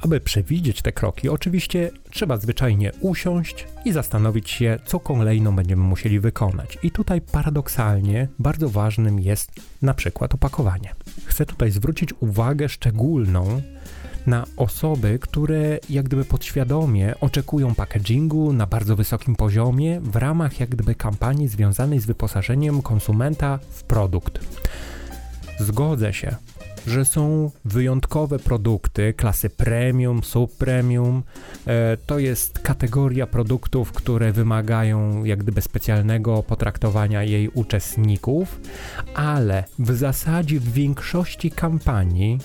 Aby 0.00 0.20
przewidzieć 0.20 0.82
te 0.82 0.92
kroki, 0.92 1.28
oczywiście 1.28 1.90
trzeba 2.10 2.36
zwyczajnie 2.36 2.92
usiąść 3.00 3.66
i 3.84 3.92
zastanowić 3.92 4.50
się, 4.50 4.78
co 4.86 5.00
kolejną 5.00 5.56
będziemy 5.56 5.82
musieli 5.82 6.20
wykonać. 6.20 6.78
I 6.82 6.90
tutaj 6.90 7.20
paradoksalnie 7.20 8.28
bardzo 8.38 8.68
ważnym 8.68 9.20
jest 9.20 9.50
na 9.82 9.94
przykład 9.94 10.34
opakowanie. 10.34 10.94
Chcę 11.24 11.46
tutaj 11.46 11.70
zwrócić 11.70 12.10
uwagę 12.20 12.68
szczególną 12.68 13.62
na 14.26 14.44
osoby, 14.56 15.18
które 15.18 15.78
jak 15.90 16.04
gdyby 16.04 16.24
podświadomie 16.24 17.14
oczekują 17.20 17.74
packagingu 17.74 18.52
na 18.52 18.66
bardzo 18.66 18.96
wysokim 18.96 19.36
poziomie 19.36 20.00
w 20.00 20.16
ramach 20.16 20.60
jak 20.60 20.68
gdyby 20.68 20.94
kampanii 20.94 21.48
związanej 21.48 22.00
z 22.00 22.06
wyposażeniem 22.06 22.82
konsumenta 22.82 23.58
w 23.70 23.82
produkt. 23.82 24.38
Zgodzę 25.58 26.12
się, 26.12 26.36
że 26.86 27.04
są 27.04 27.50
wyjątkowe 27.64 28.38
produkty 28.38 29.12
klasy 29.12 29.50
premium, 29.50 30.22
subpremium. 30.22 31.22
E, 31.66 31.96
to 32.06 32.18
jest 32.18 32.58
kategoria 32.58 33.26
produktów, 33.26 33.92
które 33.92 34.32
wymagają 34.32 35.24
jak 35.24 35.38
gdyby 35.38 35.60
specjalnego 35.60 36.42
potraktowania 36.42 37.22
jej 37.22 37.48
uczestników, 37.48 38.60
ale 39.14 39.64
w 39.78 39.96
zasadzie 39.96 40.60
w 40.60 40.72
większości 40.72 41.50
kampanii 41.50 42.38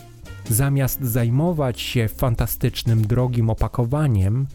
zamiast 0.50 1.02
zajmować 1.02 1.82
się 1.82 2.08
fantastycznym, 2.08 3.08
drogim 3.08 3.50
opakowaniem, 3.50 4.48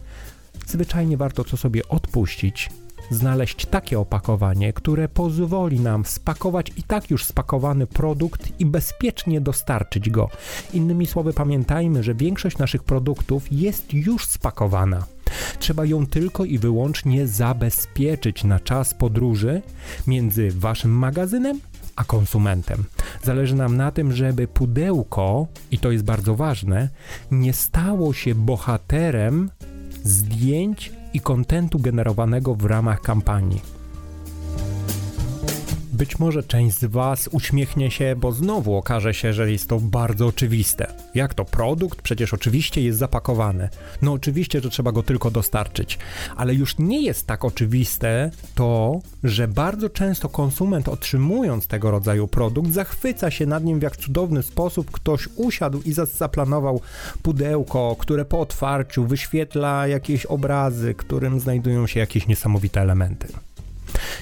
zwyczajnie 0.67 1.17
warto 1.17 1.43
co 1.43 1.57
sobie 1.57 1.87
odpuścić 1.89 2.69
znaleźć 3.09 3.65
takie 3.65 3.99
opakowanie, 3.99 4.73
które 4.73 5.09
pozwoli 5.09 5.79
nam 5.79 6.05
spakować 6.05 6.71
i 6.77 6.83
tak 6.83 7.09
już 7.09 7.25
spakowany 7.25 7.87
produkt 7.87 8.59
i 8.59 8.65
bezpiecznie 8.65 9.41
dostarczyć 9.41 10.09
go. 10.09 10.29
Innymi 10.73 11.07
słowy, 11.07 11.33
pamiętajmy, 11.33 12.03
że 12.03 12.15
większość 12.15 12.57
naszych 12.57 12.83
produktów 12.83 13.51
jest 13.51 13.93
już 13.93 14.25
spakowana. 14.25 15.05
Trzeba 15.59 15.85
ją 15.85 16.07
tylko 16.07 16.45
i 16.45 16.57
wyłącznie 16.57 17.27
zabezpieczyć 17.27 18.43
na 18.43 18.59
czas 18.59 18.93
podróży 18.93 19.61
między 20.07 20.51
waszym 20.51 20.91
magazynem 20.91 21.59
a 21.95 22.03
konsumentem. 22.03 22.83
Zależy 23.23 23.55
nam 23.55 23.77
na 23.77 23.91
tym, 23.91 24.11
żeby 24.11 24.47
pudełko, 24.47 25.47
i 25.71 25.79
to 25.79 25.91
jest 25.91 26.03
bardzo 26.03 26.35
ważne, 26.35 26.89
nie 27.31 27.53
stało 27.53 28.13
się 28.13 28.35
bohaterem 28.35 29.49
zdjęć 30.03 30.91
i 31.13 31.19
kontentu 31.19 31.79
generowanego 31.79 32.55
w 32.55 32.65
ramach 32.65 33.01
kampanii. 33.01 33.74
Być 35.95 36.19
może 36.19 36.43
część 36.43 36.77
z 36.77 36.85
Was 36.85 37.29
uśmiechnie 37.31 37.91
się, 37.91 38.15
bo 38.15 38.31
znowu 38.31 38.75
okaże 38.75 39.13
się, 39.13 39.33
że 39.33 39.51
jest 39.51 39.69
to 39.69 39.79
bardzo 39.79 40.27
oczywiste. 40.27 40.93
Jak 41.13 41.33
to 41.33 41.45
produkt? 41.45 42.01
Przecież 42.01 42.33
oczywiście 42.33 42.81
jest 42.81 42.99
zapakowany. 42.99 43.69
No 44.01 44.13
oczywiście, 44.13 44.61
że 44.61 44.69
trzeba 44.69 44.91
go 44.91 45.03
tylko 45.03 45.31
dostarczyć. 45.31 45.99
Ale 46.35 46.53
już 46.53 46.77
nie 46.77 47.01
jest 47.01 47.27
tak 47.27 47.45
oczywiste 47.45 48.31
to, 48.55 48.99
że 49.23 49.47
bardzo 49.47 49.89
często 49.89 50.29
konsument 50.29 50.89
otrzymując 50.89 51.67
tego 51.67 51.91
rodzaju 51.91 52.27
produkt 52.27 52.71
zachwyca 52.71 53.31
się 53.31 53.45
nad 53.45 53.63
nim 53.63 53.79
w 53.79 53.83
jak 53.83 53.97
cudowny 53.97 54.43
sposób 54.43 54.91
ktoś 54.91 55.29
usiadł 55.35 55.81
i 55.81 55.93
zaplanował 55.93 56.81
pudełko, 57.23 57.95
które 57.99 58.25
po 58.25 58.39
otwarciu 58.39 59.05
wyświetla 59.05 59.87
jakieś 59.87 60.25
obrazy, 60.25 60.93
którym 60.93 61.39
znajdują 61.39 61.87
się 61.87 61.99
jakieś 61.99 62.27
niesamowite 62.27 62.81
elementy. 62.81 63.27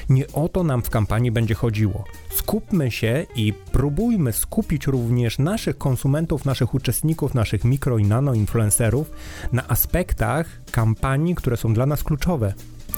Nie 0.10 0.28
o 0.28 0.50
to 0.50 0.64
nam 0.64 0.82
w 0.82 0.90
kampanii 0.90 1.32
będzie 1.32 1.56
chodziło. 1.56 2.04
Skupmy 2.30 2.92
się 2.92 3.26
i 3.36 3.54
próbujmy 3.72 4.34
skupić 4.34 4.88
również 4.88 5.40
naszych 5.40 5.78
konsumentów, 5.78 6.46
naszych 6.46 6.74
uczestników, 6.74 7.34
naszych 7.34 7.64
mikro 7.64 7.98
i 7.98 8.04
nano 8.04 8.34
influencerów 8.34 9.12
na 9.52 9.68
aspektach 9.68 10.62
kampanii, 10.72 11.36
które 11.36 11.58
są 11.58 11.74
dla 11.74 11.86
nas 11.86 12.04
kluczowe. 12.04 12.54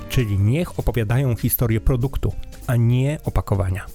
Czyli 0.10 0.40
niech 0.40 0.80
opowiadają 0.80 1.36
historię 1.36 1.82
produktu, 1.82 2.34
a 2.68 2.76
nie 2.76 3.20
opakowania. 3.26 3.86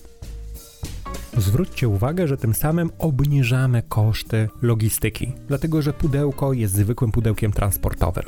Zwróćcie 1.37 1.89
uwagę, 1.89 2.29
że 2.29 2.37
tym 2.37 2.55
samym 2.55 2.91
obniżamy 2.99 3.83
koszty 3.89 4.49
logistyki, 4.63 5.33
dlatego 5.49 5.83
że 5.83 5.93
pudełko 5.93 6.53
jest 6.53 6.75
zwykłym 6.75 7.13
pudełkiem 7.13 7.53
transportowym. 7.53 8.25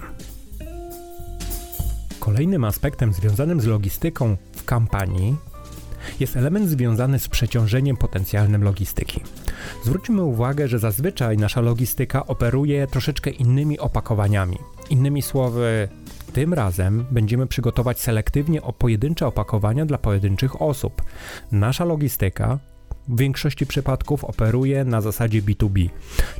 Kolejnym 2.20 2.64
aspektem 2.64 3.12
związanym 3.12 3.60
z 3.60 3.66
logistyką 3.66 4.36
kampanii 4.62 5.36
jest 6.20 6.36
element 6.36 6.68
związany 6.68 7.18
z 7.18 7.28
przeciążeniem 7.28 7.96
potencjalnym 7.96 8.64
logistyki. 8.64 9.20
Zwróćmy 9.84 10.22
uwagę, 10.22 10.68
że 10.68 10.78
zazwyczaj 10.78 11.36
nasza 11.36 11.60
logistyka 11.60 12.26
operuje 12.26 12.86
troszeczkę 12.86 13.30
innymi 13.30 13.78
opakowaniami. 13.78 14.58
Innymi 14.90 15.22
słowy, 15.22 15.88
tym 16.32 16.54
razem 16.54 17.04
będziemy 17.10 17.46
przygotować 17.46 18.00
selektywnie 18.00 18.62
o 18.62 18.72
pojedyncze 18.72 19.26
opakowania 19.26 19.86
dla 19.86 19.98
pojedynczych 19.98 20.62
osób. 20.62 21.02
Nasza 21.52 21.84
logistyka 21.84 22.58
w 23.08 23.18
większości 23.18 23.66
przypadków 23.66 24.24
operuje 24.24 24.84
na 24.84 25.00
zasadzie 25.00 25.42
B2B, 25.42 25.88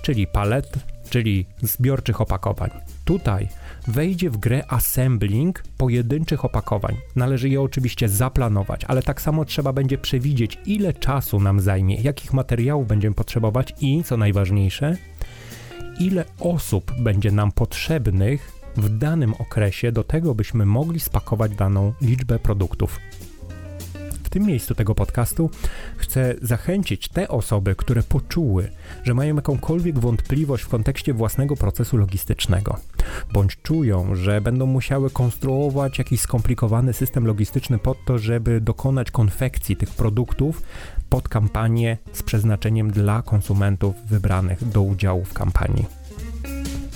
czyli 0.02 0.26
palet, 0.26 0.73
czyli 1.11 1.47
zbiorczych 1.62 2.21
opakowań. 2.21 2.71
Tutaj 3.04 3.49
wejdzie 3.88 4.30
w 4.30 4.37
grę 4.37 4.62
assembling 4.68 5.62
pojedynczych 5.78 6.44
opakowań. 6.44 6.97
Należy 7.16 7.49
je 7.49 7.61
oczywiście 7.61 8.09
zaplanować, 8.09 8.85
ale 8.85 9.02
tak 9.02 9.21
samo 9.21 9.44
trzeba 9.44 9.73
będzie 9.73 9.99
przewidzieć, 9.99 10.59
ile 10.66 10.92
czasu 10.92 11.40
nam 11.40 11.61
zajmie, 11.61 11.97
jakich 11.97 12.32
materiałów 12.32 12.87
będziemy 12.87 13.14
potrzebować 13.14 13.75
i, 13.80 14.04
co 14.04 14.16
najważniejsze, 14.16 14.97
ile 15.99 16.25
osób 16.40 16.92
będzie 16.99 17.30
nam 17.30 17.52
potrzebnych 17.52 18.52
w 18.76 18.99
danym 18.99 19.35
okresie 19.35 19.92
do 19.92 20.04
tego, 20.04 20.35
byśmy 20.35 20.66
mogli 20.66 21.00
spakować 21.00 21.54
daną 21.56 21.92
liczbę 22.00 22.38
produktów 22.38 23.00
tym 24.32 24.47
miejscu 24.47 24.75
tego 24.75 24.94
podcastu 24.94 25.50
chcę 25.97 26.35
zachęcić 26.42 27.09
te 27.09 27.28
osoby, 27.28 27.75
które 27.75 28.02
poczuły, 28.02 28.71
że 29.04 29.14
mają 29.14 29.37
jakąkolwiek 29.37 29.99
wątpliwość 29.99 30.64
w 30.64 30.68
kontekście 30.68 31.14
własnego 31.14 31.56
procesu 31.56 31.97
logistycznego, 31.97 32.78
bądź 33.32 33.56
czują, 33.62 34.14
że 34.14 34.40
będą 34.40 34.66
musiały 34.66 35.11
konstruować 35.11 35.99
jakiś 35.99 36.21
skomplikowany 36.21 36.92
system 36.92 37.26
logistyczny 37.26 37.78
pod 37.78 38.04
to, 38.04 38.18
żeby 38.18 38.61
dokonać 38.61 39.11
konfekcji 39.11 39.76
tych 39.76 39.90
produktów 39.90 40.62
pod 41.11 41.28
kampanię 41.28 41.99
z 42.12 42.23
przeznaczeniem 42.23 42.90
dla 42.90 43.23
konsumentów 43.23 43.94
wybranych 44.06 44.68
do 44.68 44.82
udziału 44.82 45.25
w 45.25 45.32
kampanii. 45.32 45.87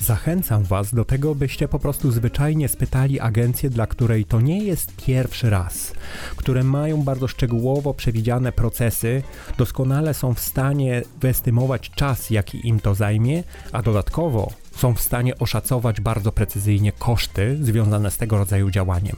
Zachęcam 0.06 0.62
Was 0.62 0.94
do 0.94 1.04
tego, 1.04 1.34
byście 1.34 1.68
po 1.68 1.78
prostu 1.78 2.10
zwyczajnie 2.10 2.68
spytali 2.68 3.20
agencję, 3.20 3.70
dla 3.70 3.86
której 3.86 4.24
to 4.24 4.40
nie 4.40 4.64
jest 4.64 4.96
pierwszy 4.96 5.50
raz, 5.50 5.92
które 6.36 6.64
mają 6.64 7.02
bardzo 7.02 7.28
szczegółowo 7.28 7.94
przewidziane 7.94 8.52
procesy, 8.52 9.22
doskonale 9.58 10.14
są 10.14 10.34
w 10.34 10.40
stanie 10.40 11.02
wyestymować 11.20 11.90
czas, 11.90 12.30
jaki 12.30 12.68
im 12.68 12.80
to 12.80 12.94
zajmie, 12.94 13.42
a 13.72 13.82
dodatkowo 13.82 14.52
są 14.76 14.94
w 14.94 15.00
stanie 15.00 15.38
oszacować 15.38 16.00
bardzo 16.00 16.32
precyzyjnie 16.32 16.92
koszty 16.92 17.58
związane 17.62 18.10
z 18.10 18.16
tego 18.16 18.38
rodzaju 18.38 18.70
działaniem. 18.70 19.16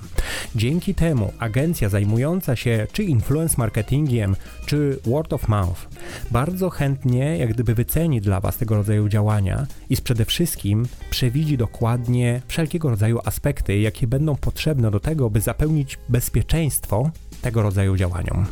Dzięki 0.55 0.95
temu 0.95 1.33
agencja 1.39 1.89
zajmująca 1.89 2.57
się 2.57 2.87
czy 2.93 3.03
influence 3.03 3.55
marketingiem, 3.59 4.37
czy 4.67 4.99
word 5.05 5.33
of 5.33 5.49
mouth 5.49 5.89
bardzo 6.31 6.71
chętnie 6.71 7.37
jak 7.39 7.51
gdyby 7.55 7.75
wyceni 7.75 8.21
dla 8.21 8.41
Was 8.41 8.57
tego 8.57 8.75
rodzaju 8.75 9.09
działania 9.09 9.67
i 9.91 9.97
przede 9.97 10.25
wszystkim 10.25 10.87
przewidzi 11.11 11.57
dokładnie 11.57 12.43
wszelkiego 12.49 12.91
rodzaju 12.91 13.21
aspekty, 13.25 13.79
jakie 13.79 14.07
będą 14.07 14.37
potrzebne 14.37 14.91
do 14.91 15.01
tego, 15.01 15.31
by 15.31 15.41
zapewnić 15.41 15.99
bezpieczeństwo 16.09 17.11
tego 17.43 17.63
rodzaju 17.63 17.97
działaniom. 17.97 18.47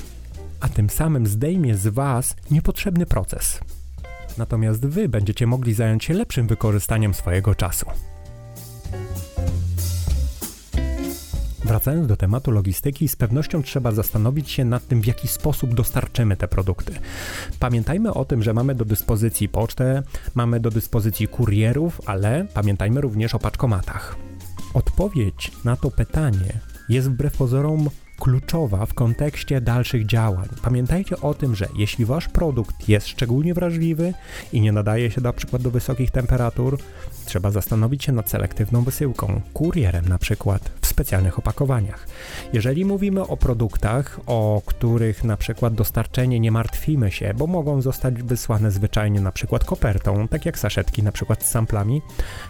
A 0.61 0.69
tym 0.69 0.91
samym 0.91 1.27
zdejmie 1.27 1.77
z 1.77 1.87
Was 1.87 2.37
niepotrzebny 2.51 3.07
proces 3.07 3.61
natomiast 4.39 4.87
Wy 4.87 5.09
będziecie 5.09 5.47
mogli 5.47 5.75
zająć 5.75 6.05
się 6.05 6.15
lepszym 6.15 6.47
wykorzystaniem 6.47 7.15
swojego 7.15 7.55
czasu. 7.55 7.87
Wracając 11.65 12.07
do 12.07 12.17
tematu 12.17 12.51
logistyki, 12.51 13.09
z 13.09 13.17
pewnością 13.17 13.63
trzeba 13.63 13.93
zastanowić 13.93 14.51
się 14.51 14.65
nad 14.65 14.87
tym, 14.87 15.01
w 15.01 15.07
jaki 15.07 15.29
sposób 15.29 15.75
dostarczymy 15.75 16.37
te 16.37 16.49
produkty. 16.49 16.93
Pamiętajmy 17.59 18.15
o 18.15 18.25
tym, 18.25 18.43
że 18.43 18.55
mamy 18.55 18.75
do 18.75 18.85
dyspozycji 18.85 19.49
pocztę, 19.49 20.03
mamy 20.35 20.61
do 20.61 20.71
dyspozycji 20.71 21.29
kurierów, 21.29 22.01
ale 22.07 22.47
pamiętajmy 22.55 23.01
również 23.01 23.35
o 23.35 23.39
paczkomatach. 23.39 24.17
Odpowiedź 24.75 25.53
na 25.65 25.77
to 25.77 25.91
pytanie 25.91 26.61
jest 26.89 27.11
wbrew 27.11 27.37
pozorom 27.37 27.91
kluczowa 28.21 28.87
w 28.87 28.95
kontekście 28.95 29.61
dalszych 29.61 30.07
działań. 30.07 30.49
Pamiętajcie 30.63 31.21
o 31.21 31.35
tym, 31.35 31.55
że 31.55 31.69
jeśli 31.77 32.05
wasz 32.05 32.29
produkt 32.29 32.89
jest 32.89 33.07
szczególnie 33.07 33.55
wrażliwy 33.55 34.15
i 34.53 34.61
nie 34.61 34.73
nadaje 34.73 35.11
się 35.11 35.21
na 35.21 35.33
przykład 35.33 35.63
do 35.63 35.71
wysokich 35.71 36.11
temperatur, 36.11 36.79
trzeba 37.27 37.51
zastanowić 37.51 38.05
się 38.05 38.13
nad 38.13 38.31
selektywną 38.31 38.83
wysyłką, 38.83 39.41
kurierem 39.55 40.09
na 40.09 40.19
przykład 40.19 40.71
w 40.81 40.87
specjalnych 40.87 41.39
opakowaniach. 41.39 42.07
Jeżeli 42.53 42.85
mówimy 42.85 43.23
o 43.23 43.37
produktach, 43.37 44.21
o 44.27 44.63
których 44.67 45.25
na 45.25 45.37
przykład 45.37 45.75
dostarczenie 45.75 46.41
nie 46.41 46.53
martwimy 46.53 47.11
się, 47.11 47.35
bo 47.35 47.47
mogą 47.47 47.83
zostać 47.83 48.23
wysłane 48.23 48.71
zwyczajnie 48.71 49.21
na 49.21 49.33
przykład 49.33 49.65
kopertą, 49.65 50.29
tak 50.29 50.47
jak 50.47 50.59
saszetki 50.59 51.03
na 51.03 51.13
przykład 51.13 51.45
z 51.45 51.51
samplami 51.51 52.03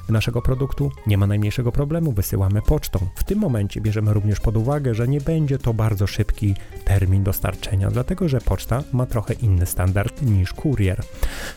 naszego 0.08 0.42
produktu, 0.42 0.90
nie 1.06 1.18
ma 1.18 1.26
najmniejszego 1.26 1.72
problemu, 1.72 2.12
wysyłamy 2.12 2.62
pocztą. 2.62 2.98
W 3.14 3.24
tym 3.24 3.38
momencie 3.38 3.80
bierzemy 3.80 4.12
również 4.12 4.40
pod 4.40 4.56
uwagę, 4.56 4.94
że 4.94 5.08
nie 5.08 5.20
będzie 5.20 5.58
to 5.58 5.74
bardzo 5.74 6.06
szybki 6.06 6.54
termin 6.84 7.22
dostarczenia, 7.22 7.90
dlatego 7.90 8.28
że 8.28 8.40
poczta 8.40 8.82
ma 8.92 9.06
trochę 9.06 9.34
inny 9.34 9.66
standard 9.66 10.22
niż 10.22 10.52
kurier. 10.52 11.02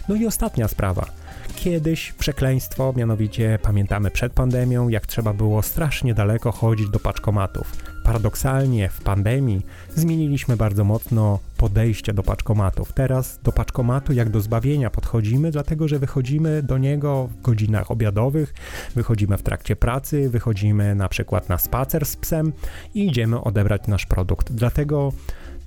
No 0.10 0.16
i 0.16 0.26
ostatnia 0.26 0.68
sprawa 0.68 1.19
kiedyś 1.60 2.12
przekleństwo, 2.12 2.94
mianowicie 2.98 3.60
pamiętamy 3.62 4.12
przed 4.12 4.34
pandemią, 4.34 4.90
jak 4.90 5.08
trzeba 5.08 5.34
było 5.34 5.62
strasznie 5.62 6.14
daleko 6.14 6.52
chodzić 6.52 6.90
do 6.90 7.00
paczkomatów. 7.00 7.72
Paradoksalnie 8.04 8.90
w 8.90 9.02
pandemii 9.02 9.66
zmieniliśmy 9.96 10.58
bardzo 10.58 10.84
mocno 10.84 11.40
podejście 11.58 12.14
do 12.14 12.24
paczkomatów. 12.24 12.94
Teraz 12.94 13.40
do 13.44 13.52
paczkomatu 13.52 14.14
jak 14.14 14.30
do 14.30 14.42
zbawienia 14.42 14.90
podchodzimy, 14.90 15.52
dlatego 15.52 15.88
że 15.88 16.00
wychodzimy 16.00 16.64
do 16.64 16.78
niego 16.78 17.28
w 17.28 17.42
godzinach 17.42 17.92
obiadowych, 17.92 18.54
wychodzimy 18.96 19.38
w 19.38 19.44
trakcie 19.44 19.76
pracy, 19.76 20.30
wychodzimy 20.30 20.96
na 20.96 21.10
przykład 21.10 21.50
na 21.50 21.58
spacer 21.58 22.06
z 22.06 22.16
psem 22.16 22.54
i 22.94 23.08
idziemy 23.08 23.42
odebrać 23.42 23.88
nasz 23.88 24.06
produkt. 24.06 24.52
Dlatego 24.52 25.12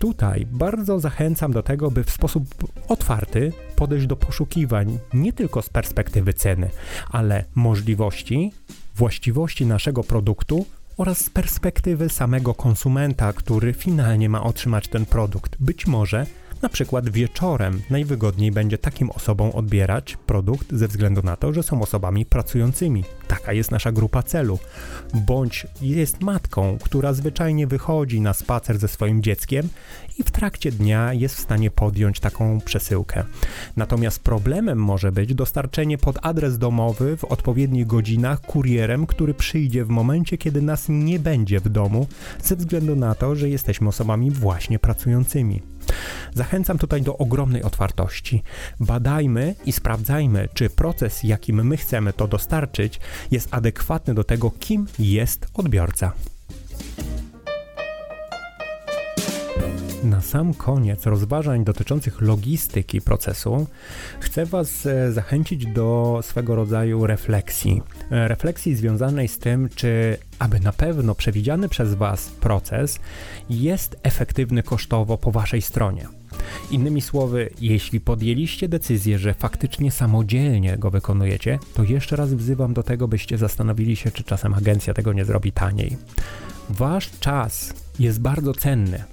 tutaj 0.03 0.47
bardzo 0.51 1.01
zachęcam 1.01 1.53
do 1.53 1.63
tego, 1.63 1.91
by 1.91 2.05
w 2.05 2.11
sposób 2.11 2.45
otwarty 2.89 3.53
podejść 3.77 4.07
do 4.07 4.17
poszukiwań 4.17 4.99
nie 5.15 5.33
tylko 5.33 5.63
z 5.63 5.69
perspektywy 5.69 6.35
ceny, 6.35 6.71
ale 7.11 7.45
możliwości, 7.55 8.53
właściwości 8.97 9.67
naszego 9.67 10.05
produktu 10.05 10.67
oraz 10.97 11.19
z 11.19 11.31
perspektywy 11.31 12.09
samego 12.09 12.55
konsumenta, 12.55 13.33
który 13.33 13.73
finalnie 13.73 14.29
ma 14.29 14.43
otrzymać 14.43 14.89
ten 14.89 15.07
produkt. 15.07 15.57
Być 15.61 15.87
może 15.87 16.27
na 16.63 16.69
przykład 16.69 17.09
wieczorem 17.09 17.83
najwygodniej 17.91 18.53
będzie 18.53 18.79
takim 18.79 19.11
osobom 19.11 19.51
odbierać 19.51 20.17
produkt 20.27 20.73
ze 20.73 20.89
względu 20.89 21.23
na 21.23 21.37
to, 21.37 21.53
że 21.53 21.63
są 21.63 21.83
osobami 21.83 22.27
pracującymi. 22.27 23.05
Taka 23.29 23.53
jest 23.53 23.71
nasza 23.71 23.93
grupa 23.93 24.23
celu. 24.23 24.59
Bądź 25.15 25.67
jest 25.81 26.21
matką, 26.21 26.79
która 26.85 27.13
zwyczajnie 27.13 27.67
wychodzi 27.67 28.21
na 28.21 28.33
spacer 28.33 28.79
ze 28.79 28.89
swoim 28.89 29.23
dzieckiem 29.23 29.69
i 30.19 30.23
w 30.23 30.31
trakcie 30.31 30.73
dnia 30.73 31.13
jest 31.13 31.37
w 31.37 31.41
stanie 31.41 31.71
podjąć 31.71 32.21
taką 32.21 32.61
przesyłkę. 32.61 33.25
Natomiast 33.77 34.19
problemem 34.21 34.79
może 34.79 35.13
być 35.13 35.35
dostarczenie 35.35 35.99
pod 35.99 36.19
adres 36.23 36.59
domowy 36.59 37.17
w 37.17 37.25
odpowiednich 37.25 37.87
godzinach 37.87 38.41
kurierem, 38.41 39.07
który 39.07 39.35
przyjdzie 39.35 39.85
w 39.85 39.89
momencie, 39.89 40.39
kiedy 40.39 40.63
nas 40.63 40.85
nie 40.89 41.19
będzie 41.19 41.61
w 41.61 41.69
domu, 41.69 42.07
ze 42.43 42.57
względu 42.57 42.97
na 42.97 43.15
to, 43.15 43.37
że 43.37 43.49
jesteśmy 43.49 43.89
osobami 43.89 44.31
właśnie 44.31 44.79
pracującymi. 44.79 45.63
Zachęcam 46.35 46.79
tutaj 46.79 47.03
do 47.03 47.19
ogromnej 47.19 47.63
otwartości. 47.63 48.43
Badajmy 48.81 49.55
i 49.67 49.73
sprawdzajmy, 49.73 50.49
czy 50.55 50.71
proces, 50.71 51.23
jakim 51.23 51.65
my 51.67 51.77
chcemy 51.77 52.13
to 52.13 52.29
dostarczyć, 52.29 53.01
jest 53.31 53.49
adekwatny 53.55 54.15
do 54.15 54.25
tego, 54.25 54.51
kim 54.51 54.87
jest 54.99 55.47
odbiorca. 55.55 56.13
Na 60.05 60.21
sam 60.21 60.55
koniec 60.55 61.07
rozważań 61.07 61.65
dotyczących 61.65 62.21
logistyki 62.21 63.01
procesu 63.01 63.67
chcę 64.21 64.47
Was 64.47 64.87
e, 64.87 65.13
zachęcić 65.13 65.67
do 65.67 66.21
swego 66.23 66.55
rodzaju 66.55 67.07
refleksji. 67.07 67.83
E, 68.11 68.29
refleksji 68.29 68.77
związanej 68.77 69.29
z 69.29 69.39
tym, 69.39 69.69
czy 69.75 70.19
aby 70.39 70.61
na 70.61 70.73
pewno 70.73 71.15
przewidziany 71.15 71.69
przez 71.69 71.95
Was 71.95 72.29
proces 72.29 72.99
jest 73.51 73.97
efektywny 74.03 74.63
kosztowo 74.63 75.19
po 75.19 75.31
Waszej 75.31 75.63
stronie. 75.63 76.07
Innymi 76.71 77.01
słowy, 77.01 77.51
jeśli 77.61 78.01
podjęliście 78.01 78.69
decyzję, 78.69 79.19
że 79.19 79.35
faktycznie 79.35 79.91
samodzielnie 79.91 80.79
go 80.79 80.91
wykonujecie, 80.91 81.59
to 81.75 81.83
jeszcze 81.83 82.17
raz 82.17 82.35
wzywam 82.35 82.75
do 82.75 82.83
tego, 82.83 83.09
byście 83.09 83.39
zastanowili 83.39 83.97
się, 83.97 84.11
czy 84.11 84.25
czasem 84.25 84.55
agencja 84.55 84.95
tego 84.95 85.13
nie 85.13 85.25
zrobi 85.25 85.53
taniej. 85.53 85.97
Wasz 86.71 87.11
czas 87.21 87.75
jest 87.99 88.21
bardzo 88.21 88.55
cenny. 88.55 89.12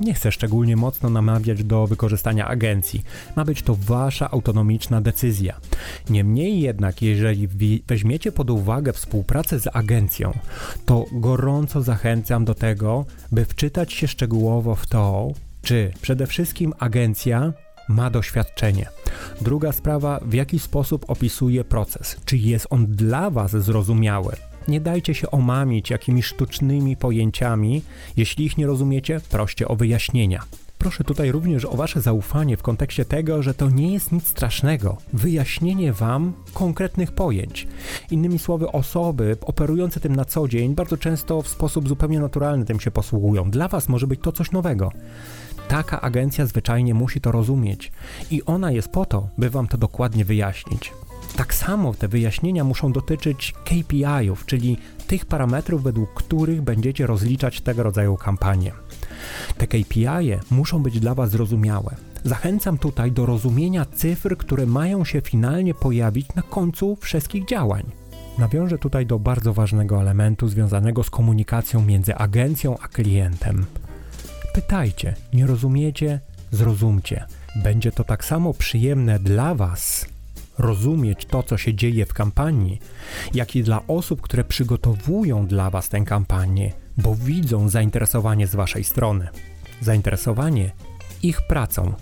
Nie 0.00 0.14
chcę 0.14 0.32
szczególnie 0.32 0.76
mocno 0.76 1.10
namawiać 1.10 1.64
do 1.64 1.86
wykorzystania 1.86 2.46
agencji. 2.46 3.04
Ma 3.36 3.44
być 3.44 3.62
to 3.62 3.74
wasza 3.74 4.30
autonomiczna 4.30 5.00
decyzja. 5.00 5.60
Niemniej 6.10 6.60
jednak, 6.60 7.02
jeżeli 7.02 7.48
weźmiecie 7.86 8.32
pod 8.32 8.50
uwagę 8.50 8.92
współpracę 8.92 9.60
z 9.60 9.68
agencją, 9.76 10.32
to 10.86 11.04
gorąco 11.12 11.82
zachęcam 11.82 12.44
do 12.44 12.54
tego, 12.54 13.06
by 13.32 13.44
wczytać 13.44 13.92
się 13.92 14.08
szczegółowo 14.08 14.74
w 14.74 14.86
to, 14.86 15.32
czy 15.62 15.92
przede 16.02 16.26
wszystkim 16.26 16.72
agencja 16.78 17.52
ma 17.88 18.10
doświadczenie. 18.10 18.86
Druga 19.40 19.72
sprawa, 19.72 20.20
w 20.24 20.32
jaki 20.32 20.58
sposób 20.58 21.10
opisuje 21.10 21.64
proces, 21.64 22.16
czy 22.24 22.36
jest 22.36 22.66
on 22.70 22.86
dla 22.86 23.30
Was 23.30 23.50
zrozumiały. 23.50 24.36
Nie 24.68 24.80
dajcie 24.80 25.14
się 25.14 25.30
omamić 25.30 25.90
jakimiś 25.90 26.26
sztucznymi 26.26 26.96
pojęciami. 26.96 27.82
Jeśli 28.16 28.44
ich 28.44 28.58
nie 28.58 28.66
rozumiecie, 28.66 29.20
proście 29.30 29.68
o 29.68 29.76
wyjaśnienia. 29.76 30.42
Proszę 30.82 31.04
tutaj 31.04 31.32
również 31.32 31.64
o 31.64 31.76
Wasze 31.76 32.00
zaufanie 32.00 32.56
w 32.56 32.62
kontekście 32.62 33.04
tego, 33.04 33.42
że 33.42 33.54
to 33.54 33.70
nie 33.70 33.92
jest 33.92 34.12
nic 34.12 34.26
strasznego. 34.26 34.96
Wyjaśnienie 35.12 35.92
Wam 35.92 36.32
konkretnych 36.54 37.12
pojęć. 37.12 37.68
Innymi 38.10 38.38
słowy, 38.38 38.72
osoby 38.72 39.36
operujące 39.40 40.00
tym 40.00 40.16
na 40.16 40.24
co 40.24 40.48
dzień 40.48 40.74
bardzo 40.74 40.96
często 40.96 41.42
w 41.42 41.48
sposób 41.48 41.88
zupełnie 41.88 42.20
naturalny 42.20 42.64
tym 42.64 42.80
się 42.80 42.90
posługują. 42.90 43.50
Dla 43.50 43.68
Was 43.68 43.88
może 43.88 44.06
być 44.06 44.20
to 44.20 44.32
coś 44.32 44.50
nowego. 44.50 44.92
Taka 45.68 46.00
agencja 46.00 46.46
zwyczajnie 46.46 46.94
musi 46.94 47.20
to 47.20 47.32
rozumieć 47.32 47.92
i 48.30 48.42
ona 48.44 48.72
jest 48.72 48.88
po 48.88 49.06
to, 49.06 49.28
by 49.38 49.50
Wam 49.50 49.68
to 49.68 49.78
dokładnie 49.78 50.24
wyjaśnić. 50.24 50.92
Tak 51.36 51.54
samo 51.54 51.94
te 51.94 52.08
wyjaśnienia 52.08 52.64
muszą 52.64 52.92
dotyczyć 52.92 53.54
KPI-ów, 53.64 54.46
czyli 54.46 54.78
tych 55.06 55.24
parametrów, 55.26 55.82
według 55.82 56.14
których 56.14 56.62
będziecie 56.62 57.06
rozliczać 57.06 57.60
tego 57.60 57.82
rodzaju 57.82 58.16
kampanie. 58.16 58.72
Te 59.58 59.66
KPI 59.66 60.06
-e 60.06 60.38
muszą 60.50 60.82
być 60.82 61.00
dla 61.00 61.14
Was 61.14 61.30
zrozumiałe. 61.30 61.96
Zachęcam 62.24 62.78
tutaj 62.78 63.12
do 63.12 63.26
rozumienia 63.26 63.84
cyfr, 63.84 64.36
które 64.36 64.66
mają 64.66 65.04
się 65.04 65.20
finalnie 65.20 65.74
pojawić 65.74 66.34
na 66.34 66.42
końcu 66.42 66.96
wszystkich 66.96 67.44
działań. 67.46 67.82
Nawiążę 68.38 68.78
tutaj 68.78 69.06
do 69.06 69.18
bardzo 69.18 69.52
ważnego 69.52 70.00
elementu 70.00 70.48
związanego 70.48 71.02
z 71.02 71.10
komunikacją 71.10 71.84
między 71.84 72.14
agencją 72.14 72.78
a 72.78 72.88
klientem. 72.88 73.66
Pytajcie, 74.54 75.14
nie 75.32 75.46
rozumiecie? 75.46 76.20
Zrozumcie. 76.50 77.24
Będzie 77.62 77.92
to 77.92 78.04
tak 78.04 78.24
samo 78.24 78.54
przyjemne 78.54 79.18
dla 79.18 79.54
Was 79.54 80.11
rozumieć 80.62 81.26
to, 81.26 81.42
co 81.42 81.56
się 81.56 81.74
dzieje 81.74 82.06
w 82.06 82.14
kampanii, 82.14 82.78
jak 83.34 83.56
i 83.56 83.62
dla 83.62 83.86
osób, 83.86 84.20
które 84.20 84.44
przygotowują 84.44 85.46
dla 85.46 85.70
Was 85.70 85.88
tę 85.88 86.00
kampanię, 86.00 86.72
bo 86.96 87.14
widzą 87.14 87.68
zainteresowanie 87.68 88.46
z 88.46 88.54
Waszej 88.54 88.84
strony. 88.84 89.28
Zainteresowanie 89.80 90.70
ich 91.22 91.42
pracą. 91.46 91.94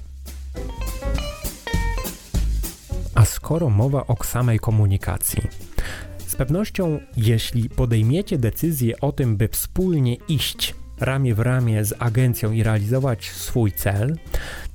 A 3.14 3.24
skoro 3.24 3.70
mowa 3.70 4.06
o 4.06 4.24
samej 4.24 4.58
komunikacji, 4.58 5.42
z 6.26 6.36
pewnością, 6.36 7.00
jeśli 7.16 7.68
podejmiecie 7.68 8.38
decyzję 8.38 9.00
o 9.00 9.12
tym, 9.12 9.36
by 9.36 9.48
wspólnie 9.48 10.14
iść 10.28 10.74
ramię 11.00 11.34
w 11.34 11.40
ramię 11.40 11.84
z 11.84 11.94
agencją 11.98 12.52
i 12.52 12.62
realizować 12.62 13.30
swój 13.30 13.72
cel, 13.72 14.16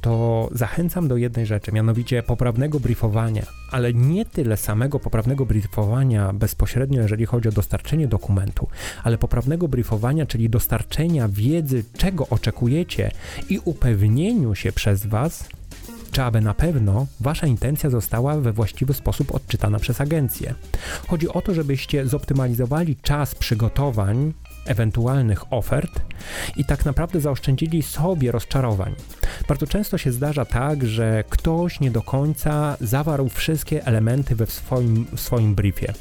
to 0.02 0.50
zachęcam 0.52 1.08
do 1.08 1.18
jednej 1.18 1.46
rzeczy, 1.46 1.72
mianowicie 1.72 2.24
poprawnego 2.24 2.80
briefowania, 2.80 3.46
ale 3.72 3.94
nie 3.94 4.26
tyle 4.26 4.58
samego 4.58 5.00
poprawnego 5.00 5.46
briefowania 5.46 6.34
bezpośrednio, 6.34 7.02
jeżeli 7.02 7.26
chodzi 7.26 7.50
o 7.50 7.52
dostarczenie 7.52 8.08
dokumentu, 8.08 8.68
ale 9.04 9.18
poprawnego 9.18 9.68
briefowania, 9.68 10.26
czyli 10.26 10.50
dostarczenia 10.50 11.28
wiedzy, 11.30 11.84
czego 11.98 12.28
oczekujecie 12.30 13.12
i 13.50 13.60
upewnieniu 13.60 14.56
się 14.56 14.72
przez 14.72 15.06
Was, 15.06 15.50
czy 16.12 16.24
aby 16.24 16.42
na 16.42 16.54
pewno 16.54 17.08
Wasza 17.20 17.48
intencja 17.48 17.90
została 17.90 18.38
we 18.38 18.54
właściwy 18.54 18.94
sposób 18.94 19.36
odczytana 19.36 19.80
przez 19.80 20.02
agencję. 20.02 20.54
Chodzi 21.08 21.30
o 21.30 21.42
to, 21.42 21.54
żebyście 21.54 22.08
zoptymalizowali 22.08 22.96
czas 22.96 23.36
przygotowań 23.36 24.34
ewentualnych 24.66 25.54
ofert 25.54 26.02
i 26.58 26.66
tak 26.66 26.86
naprawdę 26.86 27.20
zaoszczędzili 27.22 27.84
sobie 27.84 28.32
rozczarowań. 28.32 28.96
Bardzo 29.48 29.68
często 29.68 29.98
się 29.98 30.12
zdarza 30.12 30.46
tak, 30.46 30.86
że 30.86 31.24
ktoś 31.30 31.80
nie 31.80 31.92
do 31.92 32.02
końca 32.02 32.78
zawarł 32.82 33.30
wszystkie 33.30 33.86
elementy 33.86 34.36
we 34.36 34.48
swoim, 34.48 35.06
w 35.16 35.20
swoim 35.20 35.56
briefie. 35.56 35.94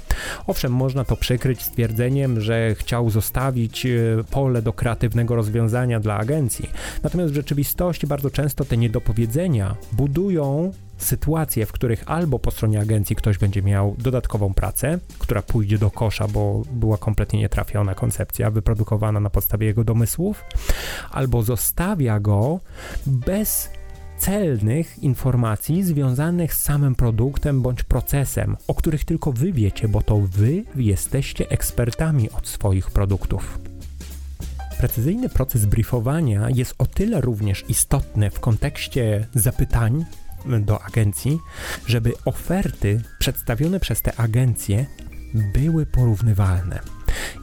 Owszem, 0.47 0.73
można 0.73 1.05
to 1.05 1.17
przykryć 1.17 1.63
stwierdzeniem, 1.63 2.41
że 2.41 2.75
chciał 2.75 3.11
zostawić 3.11 3.87
e, 3.87 3.91
pole 4.31 4.63
do 4.63 4.73
kreatywnego 4.73 5.37
rozwiązania 5.37 6.01
dla 6.01 6.17
agencji. 6.17 6.71
Natomiast 7.03 7.33
w 7.33 7.37
rzeczywistości 7.37 8.07
bardzo 8.07 8.31
często 8.31 8.65
te 8.65 8.77
niedopowiedzenia 8.77 9.75
budują 9.93 10.73
sytuacje, 10.97 11.67
w 11.67 11.73
których 11.73 12.05
albo 12.07 12.39
po 12.39 12.51
stronie 12.51 12.81
agencji 12.81 13.17
ktoś 13.17 13.39
będzie 13.39 13.63
miał 13.63 13.97
dodatkową 13.99 14.55
pracę, 14.55 14.99
która 15.19 15.43
pójdzie 15.43 15.79
do 15.79 15.91
kosza, 15.91 16.29
bo 16.29 16.63
była 16.73 16.99
kompletnie 16.99 17.41
nietrafiona 17.41 17.95
koncepcja 17.95 18.51
wyprodukowana 18.51 19.21
na 19.21 19.31
podstawie 19.31 19.67
jego 19.67 19.85
domysłów, 19.85 20.45
albo 21.11 21.43
zostawia 21.43 22.21
go 22.21 22.61
bez 23.07 23.71
celnych 24.19 24.99
informacji 24.99 25.83
związanych 25.83 26.55
z 26.55 26.63
samym 26.63 26.95
produktem 26.95 27.63
bądź 27.63 27.83
procesem, 27.83 28.57
o 28.69 28.75
których 28.75 29.05
tylko 29.05 29.33
wy 29.33 29.53
wiecie, 29.53 29.89
bo 29.89 30.03
to 30.03 30.19
wy 30.19 30.65
jesteście 30.77 31.51
ekspertami 31.51 32.31
od 32.31 32.49
swoich 32.49 32.91
produktów. 32.91 33.59
Precyzyjny 34.79 35.29
proces 35.29 35.67
briefowania 35.67 36.51
jest 36.51 36.75
o 36.79 36.87
tyle 36.87 37.21
również 37.21 37.65
istotny 37.69 38.31
w 38.31 38.41
kontekście 38.41 39.27
zapytań 39.35 40.05
do 40.47 40.83
agencji, 40.83 41.41
żeby 41.87 42.13
oferty 42.25 43.03
przedstawione 43.19 43.81
przez 43.81 44.03
te 44.03 44.17
agencje 44.17 44.87
były 45.35 45.87
porównywalne. 45.87 46.81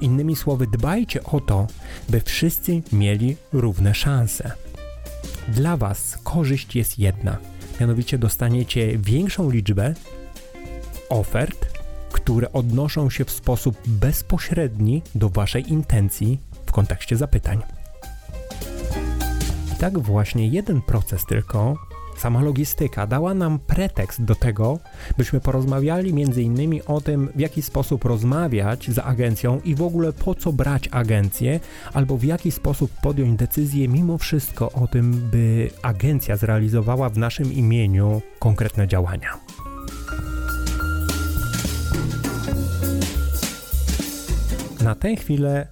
Innymi 0.01 0.35
słowy, 0.35 0.67
dbajcie 0.67 1.23
o 1.23 1.39
to, 1.39 1.67
by 2.09 2.21
wszyscy 2.21 2.81
mieli 2.91 3.37
równe 3.53 3.95
szanse. 3.95 4.51
Dla 5.47 5.77
Was 5.77 6.17
korzyść 6.23 6.75
jest 6.75 6.99
jedna, 6.99 7.37
mianowicie 7.79 8.17
dostaniecie 8.17 8.97
większą 8.97 9.49
liczbę 9.49 9.93
ofert, 11.09 11.71
które 12.11 12.51
odnoszą 12.51 13.09
się 13.09 13.25
w 13.25 13.31
sposób 13.31 13.77
bezpośredni 13.87 15.01
do 15.15 15.29
Waszej 15.29 15.71
intencji 15.71 16.39
w 16.65 16.71
kontekście 16.71 17.17
zapytań. 17.17 17.61
I 19.73 19.75
tak 19.79 19.99
właśnie 19.99 20.47
jeden 20.47 20.81
proces 20.81 21.25
tylko 21.25 21.75
sama 22.21 22.41
logistyka 22.41 23.07
dała 23.07 23.33
nam 23.33 23.59
pretekst 23.59 24.23
do 24.23 24.35
tego, 24.35 24.79
byśmy 25.17 25.39
porozmawiali 25.39 26.13
między 26.13 26.41
innymi 26.41 26.83
o 26.85 27.01
tym, 27.01 27.29
w 27.35 27.39
jaki 27.39 27.61
sposób 27.61 28.05
rozmawiać 28.05 28.89
z 28.89 28.99
agencją 28.99 29.59
i 29.63 29.75
w 29.75 29.81
ogóle 29.81 30.13
po 30.13 30.35
co 30.35 30.53
brać 30.53 30.89
agencję, 30.91 31.59
albo 31.93 32.17
w 32.17 32.23
jaki 32.23 32.51
sposób 32.51 32.91
podjąć 33.01 33.39
decyzję 33.39 33.87
mimo 33.87 34.17
wszystko 34.17 34.71
o 34.71 34.87
tym, 34.87 35.29
by 35.31 35.69
agencja 35.81 36.37
zrealizowała 36.37 37.09
w 37.09 37.17
naszym 37.17 37.53
imieniu 37.53 38.21
konkretne 38.39 38.87
działania. 38.87 39.39
Na 44.83 44.95
tę 44.95 45.15
chwilę 45.15 45.67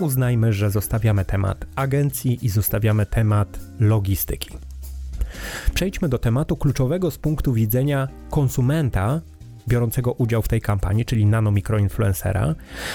uznajmy, 0.00 0.52
że 0.52 0.70
zostawiamy 0.70 1.24
temat 1.24 1.64
agencji 1.76 2.38
i 2.46 2.48
zostawiamy 2.48 3.06
temat 3.06 3.58
logistyki. 3.80 4.71
Przejdźmy 5.74 6.08
do 6.08 6.18
tematu 6.18 6.56
kluczowego 6.56 7.10
z 7.10 7.18
punktu 7.18 7.52
widzenia 7.52 8.08
konsumenta 8.30 9.20
biorącego 9.68 10.12
udział 10.12 10.42
w 10.42 10.48
tej 10.48 10.60
kampanii, 10.60 11.04
czyli 11.04 11.26
nano-mikroinfluencera, 11.26 12.54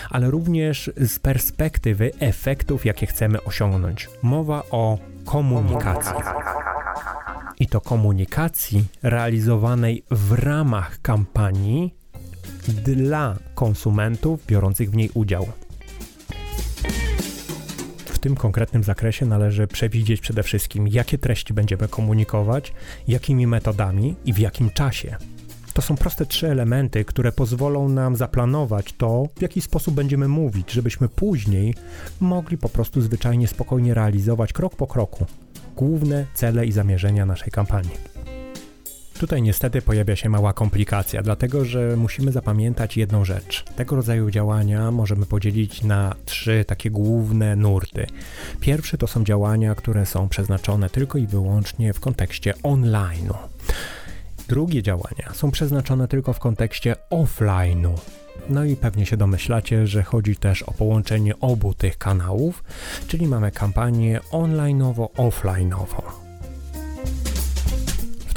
ale 0.09 0.31
również 0.31 0.91
z 0.97 1.19
perspektywy 1.19 2.11
efektów, 2.19 2.85
jakie 2.85 3.05
chcemy 3.05 3.43
osiągnąć. 3.43 4.09
Mowa 4.21 4.63
o 4.71 4.97
komunikacji. 5.25 6.13
I 7.59 7.67
to 7.67 7.81
komunikacji 7.81 8.85
realizowanej 9.03 10.03
w 10.11 10.31
ramach 10.31 11.01
kampanii 11.01 11.93
dla 12.67 13.35
konsumentów 13.55 14.45
biorących 14.45 14.91
w 14.91 14.95
niej 14.95 15.09
udział 15.13 15.47
tym 18.27 18.35
konkretnym 18.35 18.83
zakresie 18.83 19.25
należy 19.25 19.67
przewidzieć 19.67 20.21
przede 20.21 20.43
wszystkim, 20.43 20.87
jakie 20.87 21.17
treści 21.17 21.53
będziemy 21.53 21.87
komunikować, 21.87 22.73
jakimi 23.07 23.47
metodami 23.47 24.15
i 24.25 24.33
w 24.33 24.39
jakim 24.39 24.69
czasie. 24.69 25.15
To 25.73 25.81
są 25.81 25.95
proste 25.95 26.25
trzy 26.25 26.51
elementy, 26.51 27.05
które 27.05 27.31
pozwolą 27.31 27.89
nam 27.89 28.15
zaplanować 28.15 28.93
to, 28.93 29.27
w 29.35 29.41
jaki 29.41 29.61
sposób 29.61 29.95
będziemy 29.95 30.27
mówić, 30.27 30.71
żebyśmy 30.71 31.09
później 31.09 31.73
mogli 32.19 32.57
po 32.57 32.69
prostu 32.69 33.01
zwyczajnie 33.01 33.47
spokojnie 33.47 33.93
realizować 33.93 34.53
krok 34.53 34.75
po 34.75 34.87
kroku 34.87 35.25
główne 35.75 36.25
cele 36.33 36.65
i 36.65 36.71
zamierzenia 36.71 37.25
naszej 37.25 37.51
kampanii. 37.51 38.36
Tutaj 39.19 39.41
niestety 39.41 39.81
pojawia 39.81 40.15
się 40.15 40.29
mała 40.29 40.53
komplikacja, 40.53 41.23
dlatego 41.23 41.65
że 41.65 41.97
musimy 41.97 42.31
zapamiętać 42.31 42.97
jedną 42.97 43.25
rzecz. 43.25 43.63
Tego 43.75 43.95
rodzaju 43.95 44.31
działania 44.31 44.91
możemy 44.91 45.25
podzielić 45.25 45.83
na 45.83 46.15
trzy 46.25 46.65
takie 46.67 46.91
główne 46.91 47.55
nurty. 47.55 48.07
Pierwszy 48.59 48.97
to 48.97 49.07
są 49.07 49.23
działania, 49.23 49.75
które 49.75 50.05
są 50.05 50.29
przeznaczone 50.29 50.89
tylko 50.89 51.17
i 51.17 51.27
wyłącznie 51.27 51.93
w 51.93 51.99
kontekście 51.99 52.53
online'u. 52.63 53.35
Drugie 54.47 54.83
działania 54.83 55.33
są 55.33 55.51
przeznaczone 55.51 56.07
tylko 56.07 56.33
w 56.33 56.39
kontekście 56.39 56.95
offline'u. 57.11 57.93
No 58.49 58.65
i 58.65 58.75
pewnie 58.75 59.05
się 59.05 59.17
domyślacie, 59.17 59.87
że 59.87 60.03
chodzi 60.03 60.35
też 60.35 60.63
o 60.63 60.71
połączenie 60.71 61.39
obu 61.39 61.73
tych 61.73 61.97
kanałów, 61.97 62.63
czyli 63.07 63.27
mamy 63.27 63.51
kampanię 63.51 64.19
online'owo-offline'ową 64.31 66.26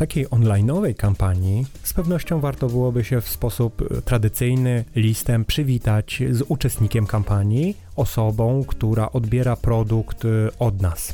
takiej 0.00 0.26
online'owej 0.26 0.94
kampanii 0.94 1.66
z 1.82 1.92
pewnością 1.92 2.40
warto 2.40 2.68
byłoby 2.68 3.04
się 3.04 3.20
w 3.20 3.28
sposób 3.28 3.82
e, 3.82 4.02
tradycyjny 4.02 4.84
listem 4.96 5.44
przywitać 5.44 6.22
z 6.30 6.42
uczestnikiem 6.48 7.06
kampanii, 7.06 7.76
osobą, 7.96 8.64
która 8.66 9.12
odbiera 9.12 9.56
produkt 9.56 10.24
e, 10.24 10.28
od 10.58 10.80
nas, 10.80 11.12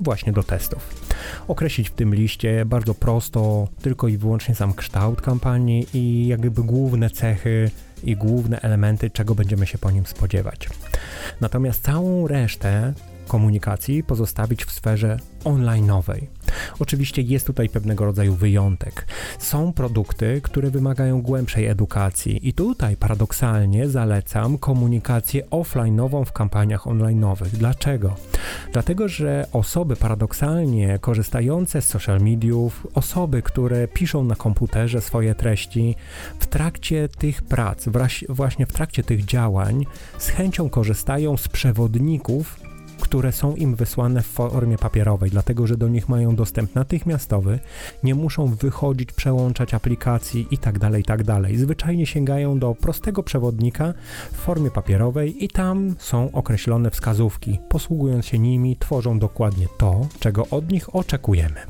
właśnie 0.00 0.32
do 0.32 0.42
testów. 0.42 1.08
Określić 1.48 1.88
w 1.88 1.92
tym 1.92 2.14
liście 2.14 2.64
bardzo 2.64 2.94
prosto 2.94 3.68
tylko 3.82 4.08
i 4.08 4.16
wyłącznie 4.16 4.54
sam 4.54 4.74
kształt 4.74 5.20
kampanii 5.20 5.86
i 5.94 6.26
jakby 6.26 6.62
główne 6.62 7.10
cechy 7.10 7.70
i 8.04 8.16
główne 8.16 8.60
elementy, 8.60 9.10
czego 9.10 9.34
będziemy 9.34 9.66
się 9.66 9.78
po 9.78 9.90
nim 9.90 10.06
spodziewać. 10.06 10.68
Natomiast 11.40 11.84
całą 11.84 12.28
resztę 12.28 12.92
komunikacji 13.28 14.02
pozostawić 14.02 14.64
w 14.64 14.72
sferze 14.72 15.16
online'owej. 15.44 16.26
Oczywiście 16.78 17.22
jest 17.22 17.46
tutaj 17.46 17.68
pewnego 17.68 18.04
rodzaju 18.04 18.34
wyjątek. 18.34 19.06
Są 19.38 19.72
produkty, 19.72 20.40
które 20.42 20.70
wymagają 20.70 21.22
głębszej 21.22 21.66
edukacji 21.66 22.48
i 22.48 22.52
tutaj 22.52 22.96
paradoksalnie 22.96 23.88
zalecam 23.88 24.58
komunikację 24.58 25.44
offline'ową 25.44 26.24
w 26.24 26.32
kampaniach 26.32 26.86
online'owych. 26.86 27.48
Dlaczego? 27.48 28.16
Dlatego, 28.72 29.08
że 29.08 29.46
osoby 29.52 29.96
paradoksalnie 29.96 30.98
korzystające 30.98 31.82
z 31.82 31.84
social 31.88 32.20
mediów, 32.20 32.86
osoby, 32.94 33.42
które 33.42 33.88
piszą 33.88 34.24
na 34.24 34.34
komputerze 34.34 35.00
swoje 35.00 35.34
treści, 35.34 35.94
w 36.38 36.46
trakcie 36.46 37.08
tych 37.08 37.42
prac, 37.42 37.88
właśnie 38.28 38.66
w 38.66 38.72
trakcie 38.72 39.02
tych 39.02 39.24
działań, 39.24 39.86
z 40.18 40.28
chęcią 40.28 40.70
korzystają 40.70 41.36
z 41.36 41.48
przewodników 41.48 42.67
które 43.00 43.32
są 43.32 43.54
im 43.54 43.74
wysłane 43.74 44.22
w 44.22 44.26
formie 44.26 44.78
papierowej, 44.78 45.30
dlatego 45.30 45.66
że 45.66 45.76
do 45.76 45.88
nich 45.88 46.08
mają 46.08 46.36
dostęp 46.36 46.74
natychmiastowy, 46.74 47.58
nie 48.02 48.14
muszą 48.14 48.46
wychodzić, 48.46 49.12
przełączać 49.12 49.74
aplikacji 49.74 50.46
itd., 50.50 50.78
tak 50.80 50.94
itd. 50.94 51.42
Tak 51.42 51.58
Zwyczajnie 51.58 52.06
sięgają 52.06 52.58
do 52.58 52.74
prostego 52.74 53.22
przewodnika 53.22 53.94
w 54.32 54.36
formie 54.36 54.70
papierowej 54.70 55.44
i 55.44 55.48
tam 55.48 55.94
są 55.98 56.32
określone 56.32 56.90
wskazówki. 56.90 57.58
Posługując 57.68 58.26
się 58.26 58.38
nimi, 58.38 58.76
tworzą 58.76 59.18
dokładnie 59.18 59.66
to, 59.78 60.06
czego 60.20 60.46
od 60.50 60.72
nich 60.72 60.94
oczekujemy. 60.94 61.60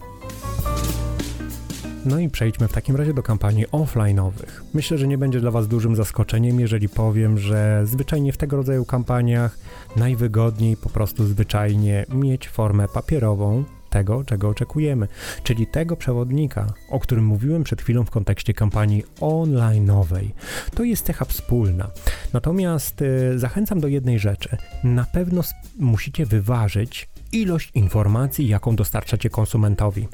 No 2.09 2.19
i 2.19 2.29
przejdźmy 2.29 2.69
w 2.69 2.73
takim 2.73 2.97
razie 2.97 3.15
do 3.15 3.23
kampanii 3.23 3.67
offline'owych. 3.67 4.63
Myślę, 4.75 4.99
że 4.99 5.09
nie 5.09 5.19
będzie 5.19 5.41
dla 5.41 5.51
Was 5.51 5.69
dużym 5.69 5.97
zaskoczeniem, 5.97 6.61
jeżeli 6.61 6.89
powiem, 6.89 7.39
że 7.39 7.83
zwyczajnie 7.87 8.33
w 8.33 8.37
tego 8.37 8.57
rodzaju 8.57 8.85
kampaniach 8.85 9.59
najwygodniej 9.97 10.77
po 10.77 10.89
prostu 10.89 11.27
zwyczajnie 11.27 12.07
mieć 12.09 12.49
formę 12.49 12.89
papierową 12.89 13.65
tego, 13.91 14.25
czego 14.25 14.49
oczekujemy, 14.49 15.09
czyli 15.43 15.67
tego 15.67 15.97
przewodnika, 15.97 16.67
o 16.91 17.01
którym 17.01 17.25
mówiłem 17.25 17.65
przed 17.65 17.83
chwilą 17.83 18.05
w 18.05 18.11
kontekście 18.11 18.55
kampanii 18.55 19.05
online'owej. 19.21 20.31
To 20.75 20.85
jest 20.85 21.07
cecha 21.07 21.25
wspólna. 21.25 21.91
Natomiast 22.33 23.03
y, 23.03 23.39
zachęcam 23.39 23.81
do 23.81 23.89
jednej 23.89 24.19
rzeczy. 24.19 24.57
Na 24.85 25.05
pewno 25.05 25.43
musicie 25.79 26.27
wyważyć 26.27 27.09
ilość 27.33 27.71
informacji, 27.75 28.49
jaką 28.49 28.77
dostarczacie 28.77 29.31
konsumentowi. 29.31 30.09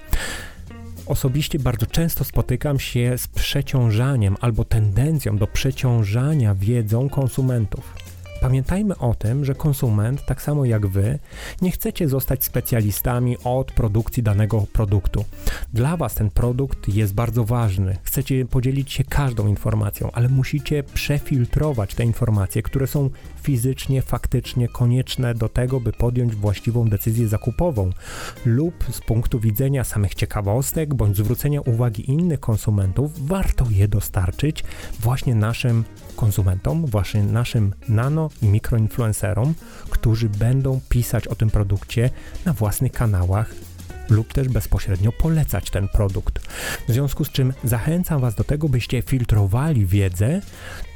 Osobiście 1.07 1.59
bardzo 1.59 1.87
często 1.87 2.25
spotykam 2.25 2.81
się 2.81 3.19
z 3.19 3.27
przeciążaniem 3.27 4.37
albo 4.41 4.65
tendencją 4.65 5.37
do 5.37 5.47
przeciążania 5.47 6.55
wiedzą 6.55 7.09
konsumentów. 7.09 8.04
Pamiętajmy 8.45 8.99
o 8.99 9.15
tym, 9.15 9.45
że 9.45 9.55
konsument, 9.55 10.25
tak 10.27 10.43
samo 10.43 10.65
jak 10.65 10.87
wy, 10.87 11.19
nie 11.63 11.71
chcecie 11.71 12.09
zostać 12.09 12.45
specjalistami 12.45 13.37
od 13.45 13.73
produkcji 13.73 14.23
danego 14.23 14.67
produktu. 14.73 15.25
Dla 15.73 15.97
was 15.97 16.15
ten 16.15 16.31
produkt 16.31 16.89
jest 16.89 17.15
bardzo 17.15 17.45
ważny. 17.45 17.97
Chcecie 18.03 18.45
podzielić 18.45 18.93
się 18.93 19.05
każdą 19.05 19.47
informacją, 19.47 20.11
ale 20.13 20.29
musicie 20.29 20.83
przefiltrować 20.83 21.95
te 21.95 22.05
informacje, 22.05 22.63
które 22.63 22.87
są 22.87 23.11
fizycznie, 23.43 24.03
faktycznie 24.03 24.69
konieczne 24.69 25.35
do 25.35 25.49
tego, 25.49 25.81
by 25.81 25.93
podjąć 25.93 26.35
właściwą 26.35 26.89
decyzję 26.89 27.29
zakupową, 27.29 27.91
lub 28.47 28.85
z 28.91 29.01
punktu 29.01 29.41
widzenia 29.41 29.85
samych 29.85 30.15
ciekawostek 30.15 30.95
bądź 30.95 31.17
zwrócenia 31.17 31.61
uwagi 31.61 32.11
innych 32.11 32.41
konsumentów, 32.41 33.27
warto 33.27 33.67
je 33.71 33.89
dostarczyć 33.89 34.65
właśnie 35.01 35.35
naszym 35.35 35.85
konsumentom, 36.15 36.87
właśnie 36.87 37.23
naszym 37.23 37.73
nano 37.89 38.31
i 38.43 38.47
mikroinfluencerom, 38.47 39.55
którzy 39.91 40.29
będą 40.29 40.81
pisać 40.89 41.29
o 41.29 41.35
tym 41.35 41.51
produkcie 41.51 42.11
na 42.45 42.53
własnych 42.53 42.93
kanałach 42.93 43.55
lub 44.09 44.33
też 44.33 44.49
bezpośrednio 44.49 45.13
polecać 45.13 45.71
ten 45.71 45.89
produkt. 45.89 46.39
W 46.89 46.93
związku 46.93 47.25
z 47.25 47.31
czym 47.31 47.53
zachęcam 47.65 48.21
Was 48.21 48.35
do 48.35 48.45
tego, 48.45 48.69
byście 48.69 49.03
filtrowali 49.03 49.87
wiedzę 49.87 50.41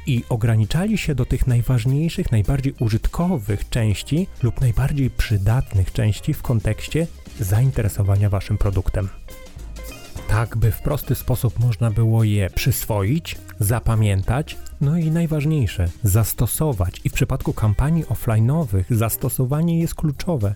i 0.05 0.23
ograniczali 0.29 0.97
się 0.97 1.15
do 1.15 1.25
tych 1.25 1.47
najważniejszych, 1.47 2.31
najbardziej 2.31 2.73
użytkowych 2.79 3.69
części 3.69 4.27
lub 4.43 4.61
najbardziej 4.61 5.09
przydatnych 5.09 5.91
części 5.91 6.33
w 6.33 6.41
kontekście 6.41 7.07
zainteresowania 7.39 8.29
Waszym 8.29 8.57
produktem. 8.57 9.09
Tak, 10.29 10.57
by 10.57 10.71
w 10.71 10.81
prosty 10.81 11.15
sposób 11.15 11.59
można 11.59 11.91
było 11.91 12.23
je 12.23 12.49
przyswoić, 12.49 13.37
zapamiętać, 13.59 14.57
no 14.81 14.97
i 14.97 15.11
najważniejsze, 15.11 15.89
zastosować. 16.03 17.01
I 17.03 17.09
w 17.09 17.13
przypadku 17.13 17.53
kampanii 17.53 18.03
offline'owych 18.03 18.83
zastosowanie 18.89 19.79
jest 19.79 19.95
kluczowe. 19.95 20.55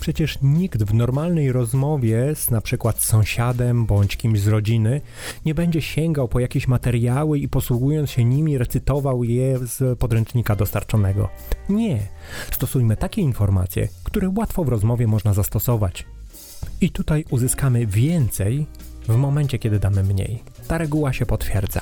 Przecież 0.00 0.38
nikt 0.42 0.82
w 0.82 0.94
normalnej 0.94 1.52
rozmowie 1.52 2.34
z 2.34 2.50
na 2.50 2.60
przykład 2.60 3.02
sąsiadem 3.02 3.86
bądź 3.86 4.16
kimś 4.16 4.40
z 4.40 4.48
rodziny 4.48 5.00
nie 5.44 5.54
będzie 5.54 5.82
sięgał 5.82 6.28
po 6.28 6.40
jakieś 6.40 6.68
materiały 6.68 7.38
i 7.38 7.48
posługując 7.48 8.10
się 8.10 8.24
nimi 8.24 8.58
recytował 8.58 9.24
je 9.24 9.58
z 9.58 9.98
podręcznika 9.98 10.56
dostarczonego. 10.56 11.28
Nie. 11.68 11.98
Stosujmy 12.52 12.96
takie 12.96 13.22
informacje, 13.22 13.88
które 14.04 14.32
łatwo 14.36 14.64
w 14.64 14.68
rozmowie 14.68 15.06
można 15.06 15.34
zastosować. 15.34 16.06
I 16.80 16.90
tutaj 16.90 17.24
uzyskamy 17.30 17.86
więcej 17.86 18.66
w 19.08 19.16
momencie, 19.16 19.58
kiedy 19.58 19.78
damy 19.78 20.02
mniej. 20.02 20.42
Ta 20.68 20.78
reguła 20.78 21.12
się 21.12 21.26
potwierdza. 21.26 21.80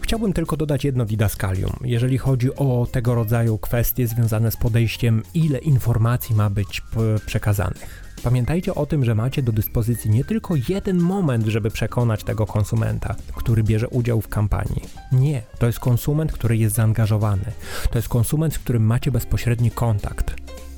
Chciałbym 0.00 0.32
tylko 0.32 0.56
dodać 0.56 0.84
jedno 0.84 1.04
didaskalium, 1.04 1.72
jeżeli 1.84 2.18
chodzi 2.18 2.54
o 2.54 2.86
tego 2.92 3.14
rodzaju 3.14 3.58
kwestie 3.58 4.06
związane 4.06 4.50
z 4.50 4.56
podejściem, 4.56 5.22
ile 5.34 5.58
informacji 5.58 6.34
ma 6.34 6.50
być 6.50 6.82
przekazanych. 7.26 8.04
Pamiętajcie 8.22 8.74
o 8.74 8.86
tym, 8.86 9.04
że 9.04 9.14
macie 9.14 9.42
do 9.42 9.52
dyspozycji 9.52 10.10
nie 10.10 10.24
tylko 10.24 10.54
jeden 10.68 10.98
moment, 10.98 11.46
żeby 11.46 11.70
przekonać 11.70 12.24
tego 12.24 12.46
konsumenta, 12.46 13.14
który 13.34 13.62
bierze 13.62 13.88
udział 13.88 14.20
w 14.20 14.28
kampanii. 14.28 14.82
Nie, 15.12 15.42
to 15.58 15.66
jest 15.66 15.80
konsument, 15.80 16.32
który 16.32 16.56
jest 16.56 16.74
zaangażowany. 16.74 17.44
To 17.90 17.98
jest 17.98 18.08
konsument, 18.08 18.54
z 18.54 18.58
którym 18.58 18.82
macie 18.86 19.10
bezpośredni 19.10 19.70
kontakt. 19.70 20.34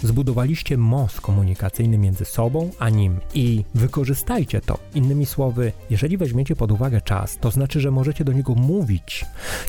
Zbudowaliście 0.06 0.76
most 0.76 1.20
komunikacyjny 1.20 1.98
między 1.98 2.24
sobą 2.24 2.70
a 2.78 2.88
nim 2.88 3.20
i 3.34 3.64
wykorzystajcie 3.74 4.60
to. 4.60 4.78
Innymi 4.94 5.26
słowy, 5.26 5.72
jeżeli 5.90 6.16
weźmiecie 6.16 6.56
pod 6.56 6.72
uwagę 6.72 7.00
czas, 7.00 7.38
to 7.40 7.50
znaczy, 7.50 7.80
że 7.80 7.90
możecie 7.90 8.24
do 8.24 8.32
niego 8.32 8.54
mówić. 8.54 9.24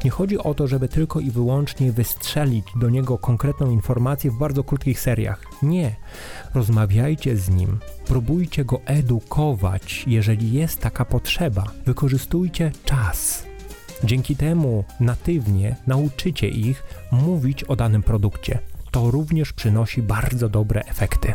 Nie 0.06 0.12
chodzi 0.12 0.38
o 0.38 0.54
to, 0.54 0.68
żeby 0.68 0.88
tylko 0.88 1.20
i 1.20 1.32
wyłącznie 1.32 1.92
wystrzelić 1.92 2.66
do 2.76 2.90
niego 2.90 3.18
konkretną 3.18 3.72
informację 3.72 4.32
w 4.32 4.38
bardzo 4.38 4.64
krótkich 4.64 5.00
seriach. 5.00 5.42
Nie. 5.62 5.96
Rozmawiajcie 6.54 7.38
z 7.38 7.50
nim, 7.50 7.80
próbujcie 8.08 8.66
go 8.66 8.82
edukować, 8.86 10.04
jeżeli 10.08 10.54
jest 10.54 10.80
taka 10.80 11.06
potrzeba. 11.06 11.64
Wykorzystujcie 11.86 12.72
czas. 12.86 13.44
Dzięki 14.04 14.36
temu 14.36 14.84
natywnie 15.00 15.76
nauczycie 15.88 16.50
ich 16.50 16.84
mówić 17.12 17.64
o 17.64 17.76
danym 17.76 18.04
produkcie 18.04 18.60
to 18.98 19.12
również 19.12 19.54
przynosi 19.54 20.02
bardzo 20.02 20.50
dobre 20.50 20.82
efekty. 20.82 21.34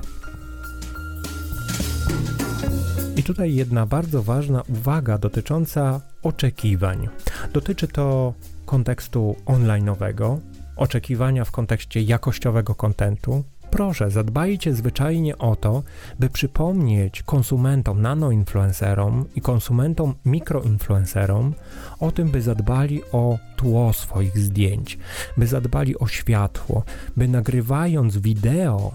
I 3.16 3.22
tutaj 3.22 3.54
jedna 3.54 3.86
bardzo 3.86 4.22
ważna 4.22 4.62
uwaga 4.62 5.18
dotycząca 5.18 6.00
oczekiwań. 6.22 7.08
Dotyczy 7.52 7.88
to 7.88 8.34
kontekstu 8.66 9.36
online'owego, 9.46 10.38
oczekiwania 10.76 11.44
w 11.44 11.50
kontekście 11.50 12.00
jakościowego 12.00 12.74
kontentu, 12.74 13.44
proszę, 13.72 14.10
zadbajcie 14.10 14.74
zwyczajnie 14.74 15.38
o 15.38 15.56
to, 15.56 15.82
by 16.18 16.30
przypomnieć 16.30 17.22
konsumentom, 17.22 18.02
nanoinfluencerom 18.02 19.24
i 19.34 19.40
konsumentom, 19.40 20.14
mikroinfluencerom 20.24 21.54
o 22.00 22.12
tym, 22.12 22.30
by 22.30 22.42
zadbali 22.42 23.02
o 23.12 23.38
tło 23.56 23.92
swoich 23.92 24.38
zdjęć, 24.38 24.98
by 25.36 25.46
zadbali 25.46 25.98
o 25.98 26.06
światło, 26.06 26.84
by 27.16 27.28
nagrywając 27.28 28.18
wideo 28.18 28.94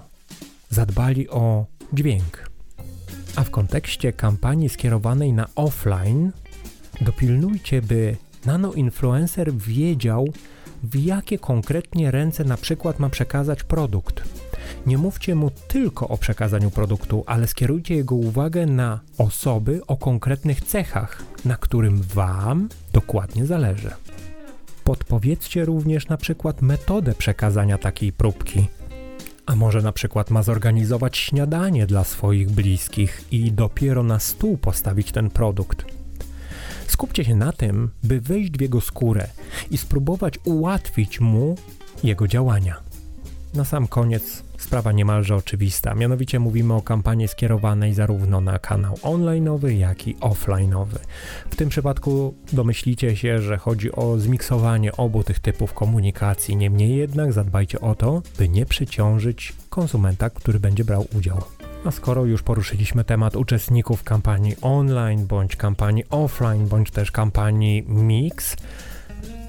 zadbali 0.69 1.29
o 1.29 1.65
dźwięk. 1.93 2.49
A 3.35 3.43
w 3.43 3.49
kontekście 3.49 4.13
kampanii 4.13 4.69
skierowanej 4.69 5.33
na 5.33 5.47
offline, 5.55 6.31
dopilnujcie, 7.01 7.81
by 7.81 8.17
nanoinfluencer 8.45 9.53
wiedział, 9.53 10.27
w 10.83 10.95
jakie 10.95 11.39
konkretnie 11.39 12.11
ręce 12.11 12.43
na 12.43 12.57
przykład 12.57 12.99
ma 12.99 13.09
przekazać 13.09 13.63
produkt 13.63 14.46
nie 14.85 14.97
mówcie 14.97 15.35
mu 15.35 15.51
tylko 15.67 16.07
o 16.07 16.17
przekazaniu 16.17 16.71
produktu, 16.71 17.23
ale 17.25 17.47
skierujcie 17.47 17.95
jego 17.95 18.15
uwagę 18.15 18.65
na 18.65 18.99
osoby 19.17 19.81
o 19.87 19.97
konkretnych 19.97 20.61
cechach, 20.61 21.23
na 21.45 21.57
którym 21.57 22.01
Wam 22.01 22.69
dokładnie 22.93 23.45
zależy. 23.45 23.91
Podpowiedzcie 24.83 25.65
również 25.65 26.07
na 26.07 26.17
przykład 26.17 26.61
metodę 26.61 27.13
przekazania 27.13 27.77
takiej 27.77 28.13
próbki. 28.13 28.67
A 29.45 29.55
może 29.55 29.81
na 29.81 29.91
przykład 29.91 30.29
ma 30.29 30.43
zorganizować 30.43 31.17
śniadanie 31.17 31.87
dla 31.87 32.03
swoich 32.03 32.51
bliskich 32.51 33.23
i 33.31 33.51
dopiero 33.51 34.03
na 34.03 34.19
stół 34.19 34.57
postawić 34.57 35.11
ten 35.11 35.29
produkt. 35.29 35.85
Skupcie 36.87 37.25
się 37.25 37.35
na 37.35 37.51
tym, 37.51 37.89
by 38.03 38.21
wejść 38.21 38.51
w 38.51 38.61
jego 38.61 38.81
skórę 38.81 39.27
i 39.71 39.77
spróbować 39.77 40.39
ułatwić 40.45 41.19
mu 41.19 41.55
jego 42.03 42.27
działania. 42.27 42.86
Na 43.53 43.65
sam 43.65 43.87
koniec 43.87 44.43
sprawa 44.57 44.91
niemalże 44.91 45.35
oczywista. 45.35 45.95
Mianowicie 45.95 46.39
mówimy 46.39 46.73
o 46.73 46.81
kampanii 46.81 47.27
skierowanej 47.27 47.93
zarówno 47.93 48.41
na 48.41 48.59
kanał 48.59 48.93
online'owy, 48.93 49.67
jak 49.67 50.07
i 50.07 50.15
offline'owy. 50.15 50.97
W 51.49 51.55
tym 51.55 51.69
przypadku 51.69 52.33
domyślicie 52.53 53.15
się, 53.15 53.41
że 53.41 53.57
chodzi 53.57 53.91
o 53.91 54.17
zmiksowanie 54.17 54.91
obu 54.91 55.23
tych 55.23 55.39
typów 55.39 55.73
komunikacji. 55.73 56.55
Niemniej 56.55 56.95
jednak 56.95 57.33
zadbajcie 57.33 57.81
o 57.81 57.95
to, 57.95 58.21
by 58.37 58.49
nie 58.49 58.65
przyciążyć 58.65 59.53
konsumenta, 59.69 60.29
który 60.29 60.59
będzie 60.59 60.83
brał 60.83 61.07
udział. 61.17 61.41
A 61.85 61.91
skoro 61.91 62.25
już 62.25 62.43
poruszyliśmy 62.43 63.03
temat 63.03 63.35
uczestników 63.35 64.03
kampanii 64.03 64.55
online, 64.61 65.27
bądź 65.27 65.55
kampanii 65.55 66.03
offline, 66.09 66.67
bądź 66.67 66.91
też 66.91 67.11
kampanii 67.11 67.83
mix, 67.87 68.55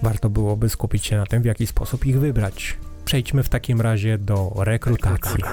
warto 0.02 0.30
byłoby 0.30 0.68
skupić 0.68 1.06
się 1.06 1.16
na 1.16 1.26
tym, 1.26 1.42
w 1.42 1.46
jaki 1.46 1.66
sposób 1.66 2.06
ich 2.06 2.20
wybrać. 2.20 2.76
Przejdźmy 3.08 3.42
w 3.42 3.48
takim 3.48 3.80
razie 3.80 4.18
do 4.18 4.52
rekrutacji. 4.56 5.44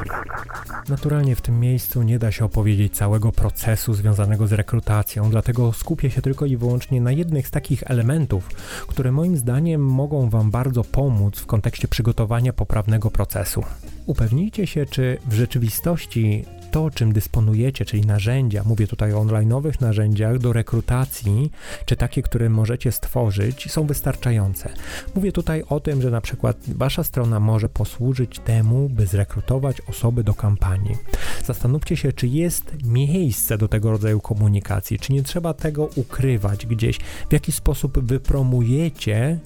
Naturalnie 0.90 1.36
w 1.36 1.42
tym 1.42 1.60
miejscu 1.60 2.04
nie 2.04 2.20
da 2.20 2.32
się 2.32 2.46
opowiedzieć 2.46 2.96
całego 2.96 3.32
procesu 3.32 3.94
związanego 3.94 4.48
z 4.48 4.52
rekrutacją, 4.52 5.30
dlatego 5.30 5.74
skupię 5.74 6.12
się 6.12 6.22
tylko 6.22 6.46
i 6.46 6.58
wyłącznie 6.58 7.02
na 7.02 7.12
jednych 7.12 7.48
z 7.48 7.52
takich 7.52 7.84
elementów, 7.86 8.48
które 8.88 9.12
moim 9.12 9.38
zdaniem 9.38 9.86
mogą 9.86 10.30
Wam 10.30 10.52
bardzo 10.52 10.84
pomóc 10.84 11.40
w 11.40 11.46
kontekście 11.46 11.88
przygotowania 11.88 12.54
poprawnego 12.54 13.12
procesu. 13.12 13.64
Upewnijcie 14.06 14.68
się, 14.68 14.86
czy 14.86 15.18
w 15.26 15.34
rzeczywistości 15.34 16.46
to, 16.76 16.92
czym 16.92 17.14
dysponujecie, 17.14 17.86
czyli 17.86 18.06
narzędzia, 18.06 18.64
mówię 18.66 18.88
tutaj 18.88 19.14
o 19.14 19.18
online'owych 19.18 19.82
narzędziach 19.82 20.38
do 20.38 20.54
rekrutacji, 20.54 21.52
czy 21.86 21.96
takie, 21.96 22.22
które 22.22 22.50
możecie 22.50 22.92
stworzyć, 22.92 23.72
są 23.72 23.88
wystarczające. 23.88 24.70
Mówię 25.16 25.32
tutaj 25.32 25.64
o 25.70 25.80
tym, 25.80 26.02
że 26.02 26.12
na 26.12 26.22
przykład 26.22 26.58
wasza 26.68 27.04
strona 27.04 27.40
może 27.40 27.70
posłużyć 27.70 28.40
temu, 28.40 28.90
by 28.90 29.06
zrekrutować 29.06 29.82
osoby 29.82 30.24
do 30.24 30.34
kampanii. 30.34 30.98
Zastanówcie 31.46 31.98
się, 31.98 32.14
czy 32.14 32.28
jest 32.28 32.84
miejsce 32.84 33.58
do 33.58 33.68
tego 33.68 33.92
rodzaju 33.92 34.20
komunikacji, 34.20 35.00
czy 35.00 35.14
nie 35.14 35.24
trzeba 35.24 35.54
tego 35.54 35.90
ukrywać 35.96 36.66
gdzieś, 36.66 36.98
w 37.30 37.34
jaki 37.34 37.52
sposób 37.52 38.00
wypromujecie 38.00 39.40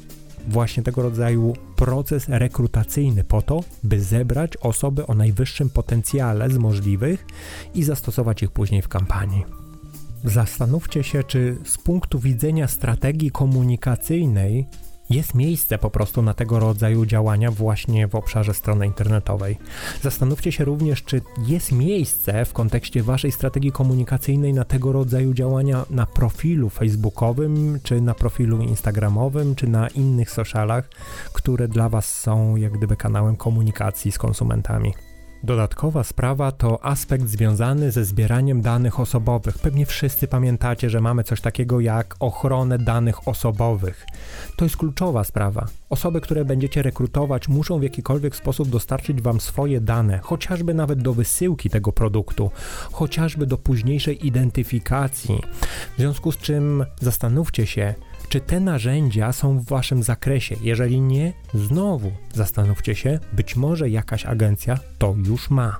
właśnie 0.47 0.83
tego 0.83 1.01
rodzaju 1.01 1.53
proces 1.75 2.25
rekrutacyjny 2.27 3.23
po 3.23 3.41
to, 3.41 3.63
by 3.83 4.01
zebrać 4.01 4.57
osoby 4.57 5.07
o 5.07 5.13
najwyższym 5.13 5.69
potencjale 5.69 6.49
z 6.49 6.57
możliwych 6.57 7.25
i 7.73 7.83
zastosować 7.83 8.43
ich 8.43 8.51
później 8.51 8.81
w 8.81 8.87
kampanii. 8.87 9.43
Zastanówcie 10.23 11.03
się, 11.03 11.23
czy 11.23 11.57
z 11.65 11.77
punktu 11.77 12.19
widzenia 12.19 12.67
strategii 12.67 13.31
komunikacyjnej 13.31 14.65
jest 15.09 15.33
miejsce 15.33 15.77
po 15.77 15.89
prostu 15.89 16.21
na 16.21 16.33
tego 16.33 16.59
rodzaju 16.59 17.05
działania 17.05 17.51
właśnie 17.51 18.07
w 18.07 18.15
obszarze 18.15 18.53
strony 18.53 18.85
internetowej. 18.85 19.57
Zastanówcie 20.01 20.51
się 20.51 20.65
również, 20.65 21.03
czy 21.03 21.21
jest 21.47 21.71
miejsce 21.71 22.45
w 22.45 22.53
kontekście 22.53 23.03
waszej 23.03 23.31
strategii 23.31 23.71
komunikacyjnej 23.71 24.53
na 24.53 24.65
tego 24.65 24.91
rodzaju 24.91 25.33
działania 25.33 25.85
na 25.89 26.05
profilu 26.05 26.69
facebookowym, 26.69 27.79
czy 27.83 28.01
na 28.01 28.13
profilu 28.13 28.61
instagramowym, 28.61 29.55
czy 29.55 29.67
na 29.67 29.87
innych 29.87 30.31
socialach, 30.31 30.89
które 31.33 31.67
dla 31.67 31.89
was 31.89 32.19
są 32.19 32.55
jak 32.55 32.71
gdyby 32.71 32.95
kanałem 32.95 33.35
komunikacji 33.35 34.11
z 34.11 34.17
konsumentami. 34.17 34.93
Dodatkowa 35.43 36.03
sprawa 36.03 36.51
to 36.51 36.85
aspekt 36.85 37.27
związany 37.27 37.91
ze 37.91 38.05
zbieraniem 38.05 38.61
danych 38.61 38.99
osobowych. 38.99 39.57
Pewnie 39.57 39.85
wszyscy 39.85 40.27
pamiętacie, 40.27 40.89
że 40.89 41.01
mamy 41.01 41.23
coś 41.23 41.41
takiego 41.41 41.79
jak 41.79 42.15
ochronę 42.19 42.77
danych 42.77 43.27
osobowych. 43.27 44.05
To 44.55 44.65
jest 44.65 44.77
kluczowa 44.77 45.23
sprawa. 45.23 45.65
Osoby, 45.89 46.21
które 46.21 46.45
będziecie 46.45 46.81
rekrutować, 46.81 47.47
muszą 47.47 47.79
w 47.79 47.83
jakikolwiek 47.83 48.35
sposób 48.35 48.69
dostarczyć 48.69 49.21
Wam 49.21 49.39
swoje 49.39 49.81
dane, 49.81 50.19
chociażby 50.23 50.73
nawet 50.73 51.01
do 51.01 51.13
wysyłki 51.13 51.69
tego 51.69 51.91
produktu, 51.91 52.51
chociażby 52.91 53.47
do 53.47 53.57
późniejszej 53.57 54.27
identyfikacji. 54.27 55.41
W 55.95 55.99
związku 55.99 56.31
z 56.31 56.37
czym 56.37 56.85
zastanówcie 57.01 57.67
się, 57.67 57.95
czy 58.29 58.41
te 58.41 58.59
narzędzia 58.59 59.31
są 59.31 59.59
w 59.59 59.65
Waszym 59.65 60.03
zakresie? 60.03 60.55
Jeżeli 60.61 61.01
nie, 61.01 61.33
znowu 61.53 62.11
zastanówcie 62.33 62.95
się, 62.95 63.19
być 63.33 63.55
może 63.55 63.89
jakaś 63.89 64.25
agencja 64.25 64.79
to 64.97 65.15
już 65.27 65.49
ma. 65.49 65.79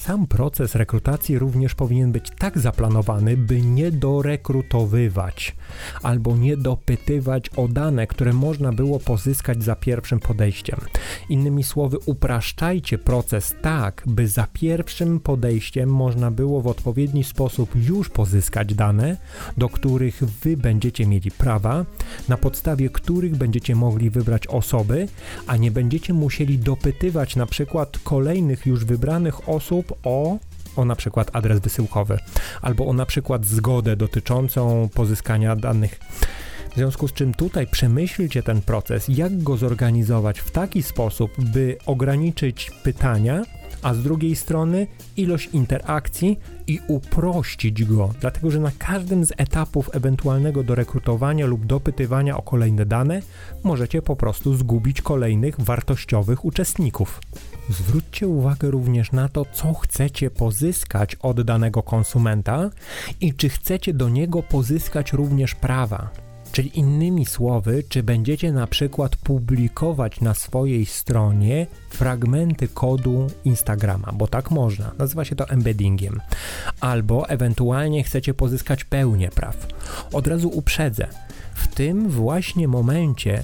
Sam 0.00 0.26
proces 0.26 0.74
rekrutacji 0.74 1.38
również 1.38 1.74
powinien 1.74 2.12
być 2.12 2.30
tak 2.38 2.58
zaplanowany, 2.58 3.36
by 3.36 3.62
nie 3.62 3.90
dorekrutowywać 3.90 5.56
albo 6.02 6.36
nie 6.36 6.56
dopytywać 6.56 7.48
o 7.48 7.68
dane, 7.68 8.06
które 8.06 8.32
można 8.32 8.72
było 8.72 9.00
pozyskać 9.00 9.64
za 9.64 9.76
pierwszym 9.76 10.20
podejściem. 10.20 10.80
Innymi 11.28 11.64
słowy, 11.64 11.98
upraszczajcie 12.06 12.98
proces 12.98 13.54
tak, 13.62 14.02
by 14.06 14.28
za 14.28 14.46
pierwszym 14.52 15.20
podejściem 15.20 15.88
można 15.94 16.30
było 16.30 16.60
w 16.60 16.66
odpowiedni 16.66 17.24
sposób 17.24 17.70
już 17.74 18.08
pozyskać 18.08 18.74
dane, 18.74 19.16
do 19.56 19.68
których 19.68 20.22
wy 20.24 20.56
będziecie 20.56 21.06
mieli 21.06 21.30
prawa, 21.30 21.84
na 22.28 22.36
podstawie 22.36 22.90
których 22.90 23.36
będziecie 23.36 23.74
mogli 23.74 24.10
wybrać 24.10 24.46
osoby, 24.46 25.08
a 25.46 25.56
nie 25.56 25.70
będziecie 25.70 26.14
musieli 26.14 26.58
dopytywać 26.58 27.36
na 27.36 27.46
przykład 27.46 27.98
kolejnych 27.98 28.66
już 28.66 28.84
wybranych 28.84 29.48
osób 29.48 29.89
o 30.04 30.38
o 30.76 30.84
na 30.84 30.96
przykład 30.96 31.30
adres 31.32 31.60
wysyłkowy 31.60 32.18
albo 32.62 32.86
o 32.86 32.92
na 32.92 33.06
przykład 33.06 33.46
zgodę 33.46 33.96
dotyczącą 33.96 34.88
pozyskania 34.94 35.56
danych. 35.56 36.00
W 36.70 36.74
związku 36.74 37.08
z 37.08 37.12
czym 37.12 37.34
tutaj 37.34 37.66
przemyślcie 37.66 38.42
ten 38.42 38.62
proces, 38.62 39.04
jak 39.08 39.42
go 39.42 39.56
zorganizować 39.56 40.40
w 40.40 40.50
taki 40.50 40.82
sposób, 40.82 41.32
by 41.38 41.76
ograniczyć 41.86 42.70
pytania, 42.82 43.42
a 43.82 43.94
z 43.94 44.02
drugiej 44.02 44.36
strony 44.36 44.86
ilość 45.16 45.48
interakcji 45.52 46.38
i 46.66 46.80
uprościć 46.88 47.84
go, 47.84 48.10
dlatego 48.20 48.50
że 48.50 48.60
na 48.60 48.70
każdym 48.78 49.24
z 49.24 49.32
etapów 49.36 49.90
ewentualnego 49.92 50.62
dorekrutowania 50.62 51.46
lub 51.46 51.66
dopytywania 51.66 52.36
o 52.36 52.42
kolejne 52.42 52.86
dane 52.86 53.22
możecie 53.64 54.02
po 54.02 54.16
prostu 54.16 54.54
zgubić 54.54 55.02
kolejnych 55.02 55.60
wartościowych 55.60 56.44
uczestników. 56.44 57.20
Zwróćcie 57.68 58.28
uwagę 58.28 58.70
również 58.70 59.12
na 59.12 59.28
to, 59.28 59.44
co 59.52 59.74
chcecie 59.74 60.30
pozyskać 60.30 61.14
od 61.14 61.42
danego 61.42 61.82
konsumenta 61.82 62.70
i 63.20 63.34
czy 63.34 63.48
chcecie 63.48 63.94
do 63.94 64.08
niego 64.08 64.42
pozyskać 64.42 65.12
również 65.12 65.54
prawa. 65.54 66.29
Czyli 66.52 66.78
innymi 66.78 67.26
słowy, 67.26 67.82
czy 67.88 68.02
będziecie 68.02 68.52
na 68.52 68.66
przykład 68.66 69.16
publikować 69.16 70.20
na 70.20 70.34
swojej 70.34 70.86
stronie 70.86 71.66
fragmenty 71.90 72.68
kodu 72.68 73.26
Instagrama, 73.44 74.12
bo 74.12 74.28
tak 74.28 74.50
można, 74.50 74.92
nazywa 74.98 75.24
się 75.24 75.36
to 75.36 75.48
embeddingiem, 75.48 76.20
albo 76.80 77.28
ewentualnie 77.28 78.02
chcecie 78.02 78.34
pozyskać 78.34 78.84
pełnię 78.84 79.28
praw. 79.28 79.66
Od 80.12 80.26
razu 80.26 80.48
uprzedzę, 80.48 81.08
w 81.54 81.68
tym 81.68 82.08
właśnie 82.08 82.68
momencie 82.68 83.42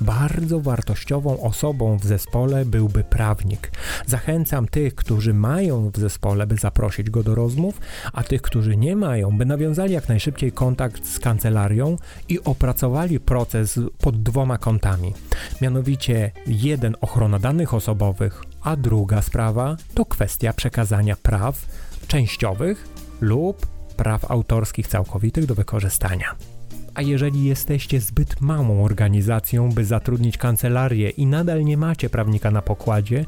bardzo 0.00 0.60
wartościową 0.60 1.40
osobą 1.40 1.98
w 1.98 2.04
zespole 2.04 2.64
byłby 2.64 3.04
prawnik. 3.04 3.70
Zachęcam 4.06 4.68
tych, 4.68 4.94
którzy 4.94 5.34
mają 5.34 5.90
w 5.90 5.98
zespole, 5.98 6.46
by 6.46 6.56
zaprosić 6.56 7.10
go 7.10 7.22
do 7.22 7.34
rozmów, 7.34 7.80
a 8.12 8.22
tych, 8.22 8.42
którzy 8.42 8.76
nie 8.76 8.96
mają, 8.96 9.38
by 9.38 9.46
nawiązali 9.46 9.92
jak 9.92 10.08
najszybciej 10.08 10.52
kontakt 10.52 11.06
z 11.06 11.18
kancelarią 11.18 11.96
i 12.28 12.40
opracowali 12.40 13.20
proces 13.20 13.80
pod 13.98 14.22
dwoma 14.22 14.58
kątami. 14.58 15.14
Mianowicie 15.60 16.32
jeden 16.46 16.96
ochrona 17.00 17.38
danych 17.38 17.74
osobowych, 17.74 18.42
a 18.62 18.76
druga 18.76 19.22
sprawa 19.22 19.76
to 19.94 20.04
kwestia 20.04 20.52
przekazania 20.52 21.16
praw 21.16 21.66
częściowych 22.06 22.88
lub 23.20 23.66
praw 23.96 24.30
autorskich 24.30 24.88
całkowitych 24.88 25.46
do 25.46 25.54
wykorzystania 25.54 26.55
a 26.96 27.02
jeżeli 27.02 27.44
jesteście 27.44 28.00
zbyt 28.00 28.40
małą 28.40 28.84
organizacją, 28.84 29.72
by 29.72 29.84
zatrudnić 29.84 30.38
kancelarię 30.38 31.10
i 31.10 31.26
nadal 31.26 31.64
nie 31.64 31.76
macie 31.76 32.10
prawnika 32.10 32.50
na 32.50 32.62
pokładzie, 32.62 33.24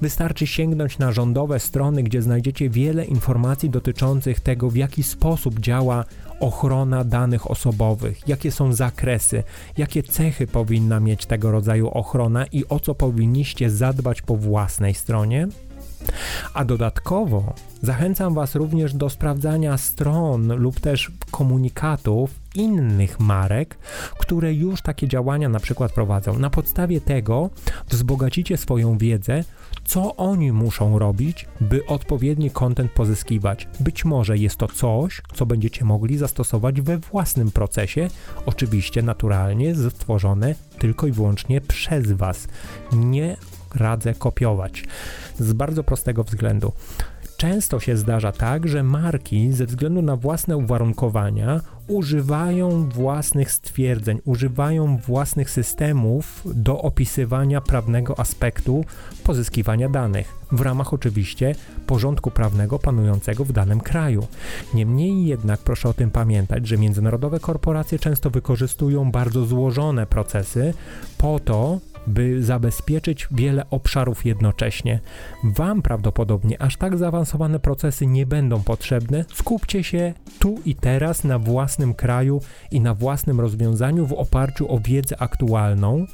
wystarczy 0.00 0.46
sięgnąć 0.46 0.98
na 0.98 1.12
rządowe 1.12 1.60
strony, 1.60 2.02
gdzie 2.02 2.22
znajdziecie 2.22 2.70
wiele 2.70 3.04
informacji 3.04 3.70
dotyczących 3.70 4.40
tego, 4.40 4.70
w 4.70 4.76
jaki 4.76 5.02
sposób 5.02 5.60
działa 5.60 6.04
ochrona 6.40 7.04
danych 7.04 7.50
osobowych, 7.50 8.28
jakie 8.28 8.52
są 8.52 8.72
zakresy, 8.72 9.42
jakie 9.76 10.02
cechy 10.02 10.46
powinna 10.46 11.00
mieć 11.00 11.26
tego 11.26 11.50
rodzaju 11.50 11.88
ochrona 11.88 12.46
i 12.46 12.68
o 12.68 12.80
co 12.80 12.94
powinniście 12.94 13.70
zadbać 13.70 14.22
po 14.22 14.36
własnej 14.36 14.94
stronie. 14.94 15.48
A 16.54 16.64
dodatkowo 16.64 17.54
zachęcam 17.82 18.34
Was 18.34 18.54
również 18.54 18.94
do 18.94 19.10
sprawdzania 19.10 19.78
stron 19.78 20.56
lub 20.56 20.80
też 20.80 21.10
komunikatów 21.30 22.39
innych 22.54 23.20
marek, 23.20 23.78
które 24.18 24.54
już 24.54 24.82
takie 24.82 25.08
działania 25.08 25.48
na 25.48 25.60
przykład 25.60 25.92
prowadzą. 25.92 26.38
Na 26.38 26.50
podstawie 26.50 27.00
tego 27.00 27.50
wzbogacicie 27.88 28.56
swoją 28.56 28.98
wiedzę, 28.98 29.44
co 29.84 30.16
oni 30.16 30.52
muszą 30.52 30.98
robić, 30.98 31.46
by 31.60 31.86
odpowiedni 31.86 32.50
kontent 32.50 32.92
pozyskiwać. 32.92 33.68
Być 33.80 34.04
może 34.04 34.38
jest 34.38 34.56
to 34.56 34.68
coś, 34.68 35.22
co 35.34 35.46
będziecie 35.46 35.84
mogli 35.84 36.18
zastosować 36.18 36.80
we 36.80 36.98
własnym 36.98 37.50
procesie, 37.50 38.08
oczywiście 38.46 39.02
naturalnie 39.02 39.74
stworzone 39.74 40.54
tylko 40.78 41.06
i 41.06 41.12
wyłącznie 41.12 41.60
przez 41.60 42.12
Was. 42.12 42.48
Nie 42.92 43.36
radzę 43.74 44.14
kopiować. 44.14 44.84
Z 45.38 45.52
bardzo 45.52 45.84
prostego 45.84 46.24
względu. 46.24 46.72
Często 47.40 47.80
się 47.80 47.96
zdarza 47.96 48.32
tak, 48.32 48.68
że 48.68 48.82
marki 48.82 49.52
ze 49.52 49.66
względu 49.66 50.02
na 50.02 50.16
własne 50.16 50.56
uwarunkowania 50.56 51.60
używają 51.88 52.88
własnych 52.88 53.52
stwierdzeń, 53.52 54.20
używają 54.24 54.96
własnych 54.96 55.50
systemów 55.50 56.42
do 56.44 56.82
opisywania 56.82 57.60
prawnego 57.60 58.18
aspektu 58.18 58.84
pozyskiwania 59.24 59.88
danych, 59.88 60.38
w 60.52 60.60
ramach 60.60 60.94
oczywiście 60.94 61.54
porządku 61.86 62.30
prawnego 62.30 62.78
panującego 62.78 63.44
w 63.44 63.52
danym 63.52 63.80
kraju. 63.80 64.26
Niemniej 64.74 65.26
jednak 65.26 65.60
proszę 65.60 65.88
o 65.88 65.94
tym 65.94 66.10
pamiętać, 66.10 66.68
że 66.68 66.78
międzynarodowe 66.78 67.40
korporacje 67.40 67.98
często 67.98 68.30
wykorzystują 68.30 69.10
bardzo 69.10 69.46
złożone 69.46 70.06
procesy 70.06 70.74
po 71.18 71.38
to, 71.38 71.80
by 72.06 72.42
zabezpieczyć 72.42 73.28
wiele 73.30 73.70
obszarów 73.70 74.26
jednocześnie. 74.26 75.00
Wam 75.44 75.82
prawdopodobnie 75.82 76.62
aż 76.62 76.76
tak 76.76 76.98
zaawansowane 76.98 77.60
procesy 77.60 78.06
nie 78.06 78.26
będą 78.26 78.62
potrzebne. 78.62 79.24
Skupcie 79.34 79.84
się 79.84 80.14
tu 80.38 80.60
i 80.64 80.74
teraz 80.74 81.24
na 81.24 81.38
własnym 81.38 81.94
kraju 81.94 82.40
i 82.70 82.80
na 82.80 82.94
własnym 82.94 83.40
rozwiązaniu 83.40 84.06
w 84.06 84.12
oparciu 84.12 84.74
o 84.74 84.80
wiedzę 84.80 85.22
aktualną 85.22 86.06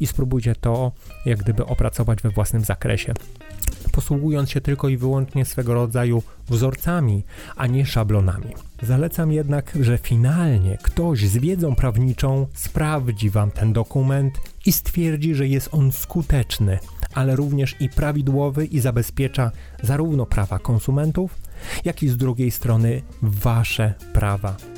i 0.00 0.06
spróbujcie 0.06 0.54
to 0.54 0.92
jak 1.26 1.38
gdyby 1.38 1.66
opracować 1.66 2.22
we 2.22 2.30
własnym 2.30 2.64
zakresie 2.64 3.14
posługując 3.94 4.50
się 4.50 4.60
tylko 4.60 4.88
i 4.88 4.96
wyłącznie 4.96 5.44
swego 5.44 5.74
rodzaju 5.74 6.22
wzorcami, 6.48 7.22
a 7.56 7.66
nie 7.66 7.86
szablonami. 7.86 8.54
Zalecam 8.82 9.32
jednak, 9.32 9.72
że 9.80 9.98
finalnie 9.98 10.78
ktoś 10.82 11.28
z 11.28 11.36
wiedzą 11.36 11.74
prawniczą 11.74 12.46
sprawdzi 12.54 13.30
Wam 13.30 13.50
ten 13.50 13.72
dokument 13.72 14.34
i 14.66 14.72
stwierdzi, 14.72 15.34
że 15.34 15.48
jest 15.48 15.68
on 15.72 15.92
skuteczny, 15.92 16.78
ale 17.14 17.36
również 17.36 17.76
i 17.80 17.88
prawidłowy 17.88 18.66
i 18.66 18.80
zabezpiecza 18.80 19.50
zarówno 19.82 20.26
prawa 20.26 20.58
konsumentów, 20.58 21.38
jak 21.84 22.02
i 22.02 22.08
z 22.08 22.16
drugiej 22.16 22.50
strony 22.50 23.02
Wasze 23.22 23.94
prawa 24.12 24.73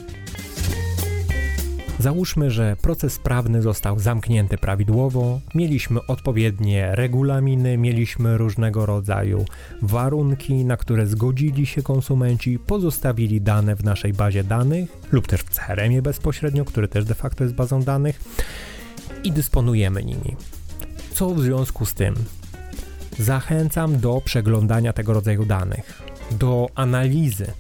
Załóżmy, 1.99 2.51
że 2.51 2.77
proces 2.83 3.19
prawny 3.19 3.63
został 3.63 3.99
zamknięty 3.99 4.59
prawidłowo, 4.59 5.41
mieliśmy 5.55 6.07
odpowiednie 6.07 6.95
regulaminy, 6.95 7.79
mieliśmy 7.79 8.39
różnego 8.39 8.87
rodzaju 8.87 9.45
warunki, 9.83 10.65
na 10.65 10.77
które 10.77 11.07
zgodzili 11.07 11.67
się 11.67 11.83
konsumenci, 11.83 12.59
pozostawili 12.59 13.41
dane 13.41 13.77
w 13.77 13.85
naszej 13.85 14.13
bazie 14.13 14.45
danych 14.45 14.91
lub 15.13 15.27
też 15.27 15.41
w 15.41 15.51
CRM-ie 15.51 16.03
bezpośrednio, 16.03 16.65
który 16.65 16.89
też 16.89 17.05
de 17.05 17.15
facto 17.15 17.45
jest 17.45 17.57
bazą 17.57 17.83
danych 17.83 18.21
i 19.25 19.33
dysponujemy 19.33 20.05
nimi. 20.05 20.37
Co 21.15 21.31
w 21.31 21.41
związku 21.41 21.87
z 21.87 21.95
tym? 21.95 22.15
Zachęcam 23.19 24.01
do 24.01 24.21
przeglądania 24.25 24.93
tego 24.93 25.13
rodzaju 25.13 25.45
danych, 25.45 26.03
do 26.31 26.67
analizy 26.75 27.53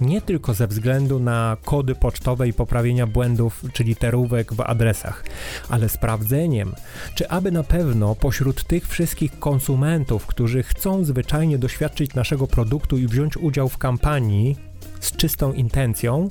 nie 0.00 0.20
tylko 0.20 0.54
ze 0.54 0.66
względu 0.66 1.18
na 1.18 1.56
kody 1.64 1.94
pocztowe 1.94 2.48
i 2.48 2.52
poprawienia 2.52 3.06
błędów 3.06 3.64
czy 3.72 3.84
literówek 3.84 4.52
w 4.52 4.60
adresach, 4.60 5.24
ale 5.68 5.88
sprawdzeniem, 5.88 6.74
czy 7.14 7.28
aby 7.28 7.52
na 7.52 7.62
pewno 7.62 8.14
pośród 8.14 8.64
tych 8.64 8.88
wszystkich 8.88 9.38
konsumentów, 9.38 10.26
którzy 10.26 10.62
chcą 10.62 11.04
zwyczajnie 11.04 11.58
doświadczyć 11.58 12.14
naszego 12.14 12.46
produktu 12.46 12.98
i 12.98 13.06
wziąć 13.06 13.36
udział 13.36 13.68
w 13.68 13.78
kampanii, 13.78 14.56
z 15.04 15.16
czystą 15.16 15.52
intencją, 15.52 16.28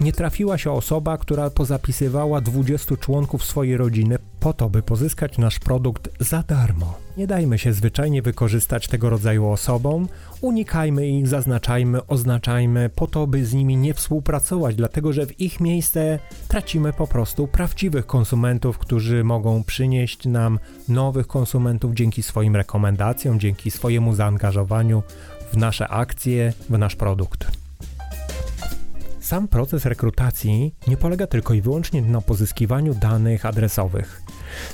nie 0.00 0.12
trafiła 0.12 0.58
się 0.58 0.72
osoba, 0.72 1.18
która 1.18 1.50
pozapisywała 1.50 2.40
20 2.40 2.96
członków 2.96 3.44
swojej 3.44 3.76
rodziny 3.76 4.18
po 4.40 4.52
to, 4.52 4.70
by 4.70 4.82
pozyskać 4.82 5.38
nasz 5.38 5.58
produkt 5.58 6.08
za 6.20 6.42
darmo. 6.42 6.94
Nie 7.16 7.26
dajmy 7.26 7.58
się 7.58 7.72
zwyczajnie 7.72 8.22
wykorzystać 8.22 8.88
tego 8.88 9.10
rodzaju 9.10 9.48
osobom, 9.48 10.08
unikajmy 10.40 11.08
ich, 11.08 11.28
zaznaczajmy, 11.28 12.06
oznaczajmy 12.06 12.90
po 12.94 13.06
to, 13.06 13.26
by 13.26 13.44
z 13.44 13.54
nimi 13.54 13.76
nie 13.76 13.94
współpracować, 13.94 14.76
dlatego 14.76 15.12
że 15.12 15.26
w 15.26 15.40
ich 15.40 15.60
miejsce 15.60 16.18
tracimy 16.48 16.92
po 16.92 17.06
prostu 17.06 17.46
prawdziwych 17.46 18.06
konsumentów, 18.06 18.78
którzy 18.78 19.24
mogą 19.24 19.64
przynieść 19.64 20.26
nam 20.26 20.58
nowych 20.88 21.26
konsumentów 21.26 21.94
dzięki 21.94 22.22
swoim 22.22 22.56
rekomendacjom, 22.56 23.40
dzięki 23.40 23.70
swojemu 23.70 24.14
zaangażowaniu 24.14 25.02
w 25.52 25.56
nasze 25.56 25.88
akcje, 25.88 26.52
w 26.70 26.78
nasz 26.78 26.96
produkt. 26.96 27.57
Sam 29.28 29.48
proces 29.48 29.84
rekrutacji 29.84 30.74
nie 30.86 30.96
polega 30.96 31.26
tylko 31.26 31.54
i 31.54 31.60
wyłącznie 31.60 32.02
na 32.02 32.20
pozyskiwaniu 32.20 32.94
danych 32.94 33.46
adresowych. 33.46 34.22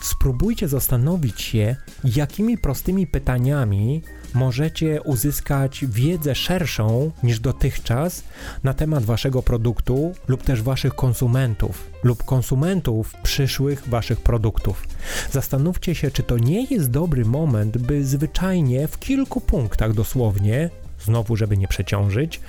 Spróbujcie 0.01 0.69
zastanowić 0.69 1.43
się, 1.43 1.77
jakimi 2.05 2.59
prostymi 2.59 3.07
pytaniami 3.07 4.03
możecie 4.35 5.03
uzyskać 5.03 5.85
wiedzę 5.89 6.35
szerszą 6.35 7.11
niż 7.23 7.41
dotychczas 7.41 8.25
na 8.65 8.75
temat 8.75 9.05
waszego 9.05 9.43
produktu 9.43 10.13
lub 10.29 10.43
też 10.43 10.63
waszych 10.63 10.95
konsumentów 10.95 11.91
lub 12.03 12.25
konsumentów 12.25 13.15
przyszłych 13.23 13.89
waszych 13.89 14.21
produktów. 14.21 14.89
Zastanówcie 15.31 15.95
się, 15.95 16.11
czy 16.11 16.23
to 16.23 16.39
nie 16.39 16.65
jest 16.65 16.91
dobry 16.91 17.25
moment, 17.25 17.79
by 17.79 18.05
zwyczajnie 18.05 18.89
w 18.89 18.99
kilku 18.99 19.41
punktach 19.41 19.95
dosłownie, 19.95 20.71
znowu 21.05 21.37
żeby 21.37 21.57
nie 21.57 21.69
przeciążyć, 21.69 22.41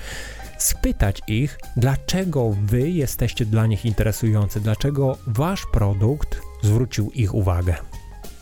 spytać 0.65 1.21
ich, 1.27 1.59
dlaczego 1.77 2.55
wy 2.65 2.89
jesteście 2.89 3.45
dla 3.45 3.67
nich 3.67 3.85
interesujący, 3.85 4.61
dlaczego 4.61 5.17
wasz 5.27 5.65
produkt 5.71 6.41
zwrócił 6.63 7.11
ich 7.11 7.35
uwagę. 7.35 7.75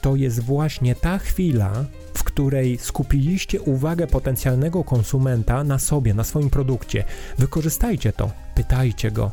To 0.01 0.15
jest 0.15 0.39
właśnie 0.39 0.95
ta 0.95 1.17
chwila, 1.17 1.85
w 2.13 2.23
której 2.23 2.77
skupiliście 2.77 3.61
uwagę 3.61 4.07
potencjalnego 4.07 4.83
konsumenta 4.83 5.63
na 5.63 5.79
sobie, 5.79 6.13
na 6.13 6.23
swoim 6.23 6.49
produkcie. 6.49 7.03
Wykorzystajcie 7.37 8.13
to, 8.13 8.31
pytajcie 8.55 9.11
go. 9.11 9.31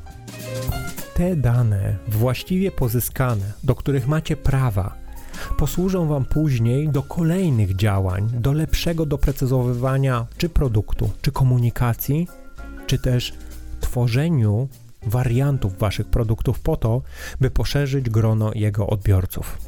Te 1.14 1.36
dane, 1.36 1.96
właściwie 2.08 2.70
pozyskane, 2.70 3.52
do 3.64 3.74
których 3.74 4.08
macie 4.08 4.36
prawa, 4.36 4.94
posłużą 5.58 6.06
Wam 6.06 6.24
później 6.24 6.88
do 6.88 7.02
kolejnych 7.02 7.76
działań, 7.76 8.30
do 8.34 8.52
lepszego 8.52 9.06
doprecyzowywania 9.06 10.26
czy 10.36 10.48
produktu, 10.48 11.10
czy 11.22 11.32
komunikacji, 11.32 12.28
czy 12.90 12.98
też 12.98 13.32
tworzeniu 13.80 14.68
wariantów 15.02 15.78
Waszych 15.78 16.06
produktów 16.06 16.60
po 16.60 16.76
to, 16.76 17.02
by 17.40 17.50
poszerzyć 17.50 18.10
grono 18.10 18.50
jego 18.54 18.86
odbiorców. 18.86 19.58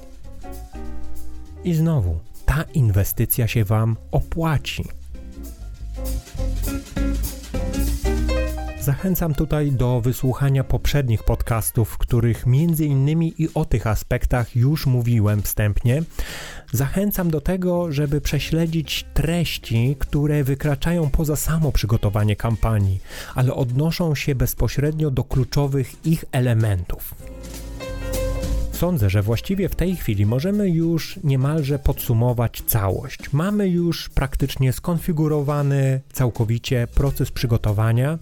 I 1.65 1.75
znowu, 1.75 2.19
ta 2.47 2.63
inwestycja 2.63 3.49
się 3.49 3.65
Wam 3.65 3.97
opłaci. 4.11 4.85
Zachęcam 8.83 9.35
tutaj 9.35 9.73
do 9.73 10.01
wysłuchania 10.01 10.65
poprzednich 10.65 11.23
podcastów, 11.23 11.89
w 11.89 11.99
których 11.99 12.47
między 12.47 12.87
innymi 12.87 13.35
i 13.39 13.49
o 13.55 13.65
tych 13.65 13.87
aspektach 13.87 14.57
już 14.57 14.87
mówiłem 14.87 15.43
wstępnie. 15.43 16.03
Zachęcam 16.73 17.31
do 17.31 17.41
tego, 17.41 17.93
żeby 17.93 18.21
prześledzić 18.21 19.07
treści, 19.15 19.97
które 19.99 20.45
wykraczają 20.45 21.11
poza 21.11 21.37
samo 21.37 21.73
przygotowanie 21.73 22.37
kampanii, 22.37 23.01
ale 23.35 23.55
odnoszą 23.55 24.15
się 24.15 24.35
bezpośrednio 24.35 25.11
do 25.11 25.25
kluczowych 25.25 26.07
ich 26.07 26.25
elementów 26.33 27.15
sądzę, 28.83 29.11
że 29.11 29.23
właściwie 29.23 29.69
w 29.69 29.75
tej 29.75 29.97
chwili 29.97 30.27
możemy 30.27 30.71
już 30.71 31.21
niemalże 31.25 31.79
podsumować 31.79 32.63
całość. 32.67 33.33
Mamy 33.33 33.69
już 33.69 34.09
praktycznie 34.09 34.73
skonfigurowany 34.73 36.01
całkowicie 36.13 36.87
proces 36.95 37.31
przygotowania, 37.31 38.19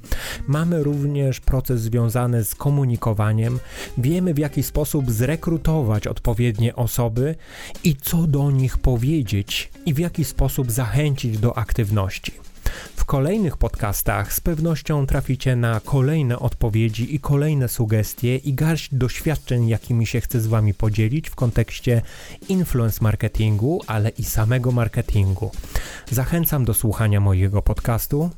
mamy 0.46 0.82
również 0.82 1.40
proces 1.40 1.80
związany 1.80 2.44
z 2.44 2.54
komunikowaniem, 2.54 3.58
wiemy 3.98 4.34
w 4.34 4.38
jaki 4.38 4.62
sposób 4.62 5.10
zrekrutować 5.10 6.06
odpowiednie 6.06 6.76
osoby 6.76 7.34
i 7.84 7.96
co 7.96 8.26
do 8.26 8.50
nich 8.50 8.78
powiedzieć 8.78 9.72
i 9.86 9.94
w 9.94 9.98
jaki 9.98 10.24
sposób 10.24 10.70
zachęcić 10.70 11.38
do 11.38 11.58
aktywności. 11.58 12.49
Kolejnych 13.10 13.56
podcastach 13.56 14.32
z 14.32 14.40
pewnością 14.40 15.06
traficie 15.06 15.56
na 15.56 15.80
kolejne 15.80 16.38
odpowiedzi 16.38 17.14
i 17.14 17.20
kolejne 17.20 17.68
sugestie 17.68 18.36
i 18.36 18.54
garść 18.54 18.94
doświadczeń, 18.94 19.68
jakimi 19.68 20.06
się 20.06 20.20
chcę 20.20 20.40
z 20.40 20.46
Wami 20.46 20.74
podzielić 20.74 21.30
w 21.30 21.34
kontekście 21.34 22.02
influence 22.48 22.98
marketingu, 23.02 23.80
ale 23.86 24.08
i 24.08 24.24
samego 24.24 24.72
marketingu. 24.72 25.50
Zachęcam 26.10 26.64
do 26.64 26.74
słuchania 26.74 27.20
mojego 27.20 27.62
podcastu. 27.62 28.30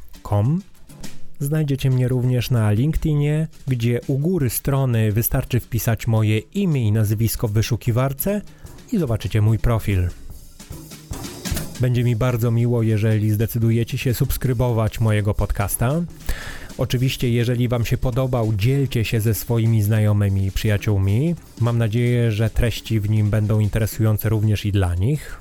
Znajdziecie 1.41 1.91
mnie 1.91 2.09
również 2.09 2.51
na 2.51 2.71
LinkedInie, 2.71 3.49
gdzie 3.67 4.01
u 4.07 4.19
góry 4.19 4.51
strony 4.51 5.13
wystarczy 5.13 5.61
wpisać 5.61 6.07
moje 6.07 6.39
imię 6.39 6.89
i 6.89 6.93
nazwisko 6.93 7.49
w 7.49 7.53
wyszukiwarce 7.53 8.43
i 8.93 8.99
zobaczycie 8.99 9.41
mój 9.41 9.59
profil. 9.59 10.09
Będzie 11.81 12.05
mi 12.05 12.17
bardzo 12.17 12.51
miło, 12.51 12.83
jeżeli 12.83 13.31
zdecydujecie 13.31 13.99
się 13.99 14.15
subskrybować 14.15 15.01
mojego 15.01 15.35
podcasta. 15.35 16.03
Oczywiście, 16.79 17.31
jeżeli 17.31 17.69
Wam 17.69 17.85
się 17.85 17.99
podobał, 17.99 18.53
dzielcie 18.57 19.05
się 19.05 19.21
ze 19.21 19.35
swoimi 19.35 19.83
znajomymi 19.83 20.47
i 20.47 20.53
przyjaciółmi. 20.53 21.35
Mam 21.61 21.79
nadzieję, 21.79 22.33
że 22.33 22.51
treści 22.51 23.01
w 23.01 23.11
nim 23.11 23.31
będą 23.31 23.61
interesujące 23.61 24.29
również 24.29 24.67
i 24.67 24.73
dla 24.73 24.95
nich. 24.95 25.41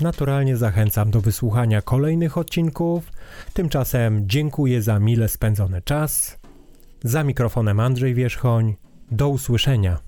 Naturalnie 0.00 0.56
zachęcam 0.56 1.10
do 1.10 1.20
wysłuchania 1.20 1.82
kolejnych 1.82 2.38
odcinków. 2.38 3.12
Tymczasem 3.52 4.28
dziękuję 4.28 4.82
za 4.82 4.98
mile 4.98 5.28
spędzony 5.28 5.82
czas. 5.82 6.38
Za 7.04 7.24
mikrofonem 7.24 7.80
Andrzej 7.80 8.14
Wierzchoń. 8.14 8.74
Do 9.10 9.28
usłyszenia. 9.28 10.05